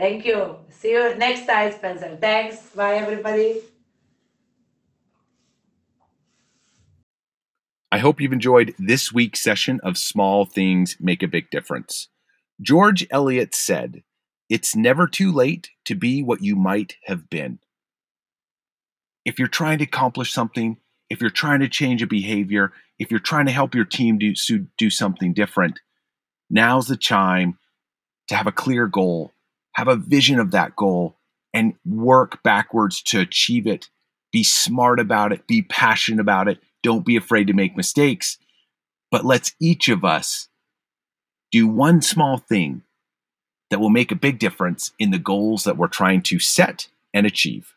Thank 0.00 0.24
you. 0.24 0.56
See 0.70 0.92
you 0.92 1.14
next 1.16 1.44
time, 1.44 1.72
Spencer. 1.72 2.16
Thanks. 2.18 2.56
Bye, 2.70 2.94
everybody. 2.94 3.60
I 7.92 7.98
hope 7.98 8.18
you've 8.18 8.32
enjoyed 8.32 8.74
this 8.78 9.12
week's 9.12 9.42
session 9.42 9.78
of 9.82 9.98
Small 9.98 10.46
Things 10.46 10.96
Make 11.00 11.22
a 11.22 11.28
Big 11.28 11.50
Difference. 11.50 12.08
George 12.62 13.06
Eliot 13.10 13.54
said, 13.54 14.02
It's 14.48 14.74
never 14.74 15.06
too 15.06 15.30
late 15.30 15.68
to 15.84 15.94
be 15.94 16.22
what 16.22 16.42
you 16.42 16.56
might 16.56 16.94
have 17.04 17.28
been. 17.28 17.58
If 19.26 19.38
you're 19.38 19.48
trying 19.48 19.78
to 19.78 19.84
accomplish 19.84 20.32
something, 20.32 20.78
if 21.10 21.20
you're 21.20 21.28
trying 21.28 21.60
to 21.60 21.68
change 21.68 22.00
a 22.00 22.06
behavior, 22.06 22.72
if 22.98 23.10
you're 23.10 23.20
trying 23.20 23.46
to 23.46 23.52
help 23.52 23.74
your 23.74 23.84
team 23.84 24.16
do, 24.16 24.32
do 24.78 24.88
something 24.88 25.34
different, 25.34 25.78
now's 26.48 26.86
the 26.86 26.96
time 26.96 27.58
to 28.28 28.34
have 28.34 28.46
a 28.46 28.52
clear 28.52 28.86
goal, 28.86 29.34
have 29.80 29.88
a 29.88 29.96
vision 29.96 30.38
of 30.38 30.50
that 30.50 30.76
goal, 30.76 31.16
and 31.54 31.72
work 31.86 32.42
backwards 32.42 33.00
to 33.00 33.18
achieve 33.18 33.66
it. 33.66 33.88
Be 34.30 34.44
smart 34.44 35.00
about 35.00 35.32
it, 35.32 35.46
be 35.46 35.62
passionate 35.62 36.20
about 36.20 36.48
it, 36.48 36.58
don't 36.82 37.06
be 37.06 37.16
afraid 37.16 37.46
to 37.46 37.54
make 37.54 37.78
mistakes. 37.78 38.36
But 39.10 39.24
let's 39.24 39.54
each 39.58 39.88
of 39.88 40.04
us 40.04 40.48
do 41.50 41.66
one 41.66 42.02
small 42.02 42.36
thing 42.36 42.82
that 43.70 43.80
will 43.80 43.88
make 43.88 44.12
a 44.12 44.16
big 44.16 44.38
difference 44.38 44.92
in 44.98 45.12
the 45.12 45.18
goals 45.18 45.64
that 45.64 45.78
we're 45.78 45.88
trying 45.88 46.20
to 46.24 46.38
set 46.38 46.88
and 47.14 47.26
achieve. 47.26 47.72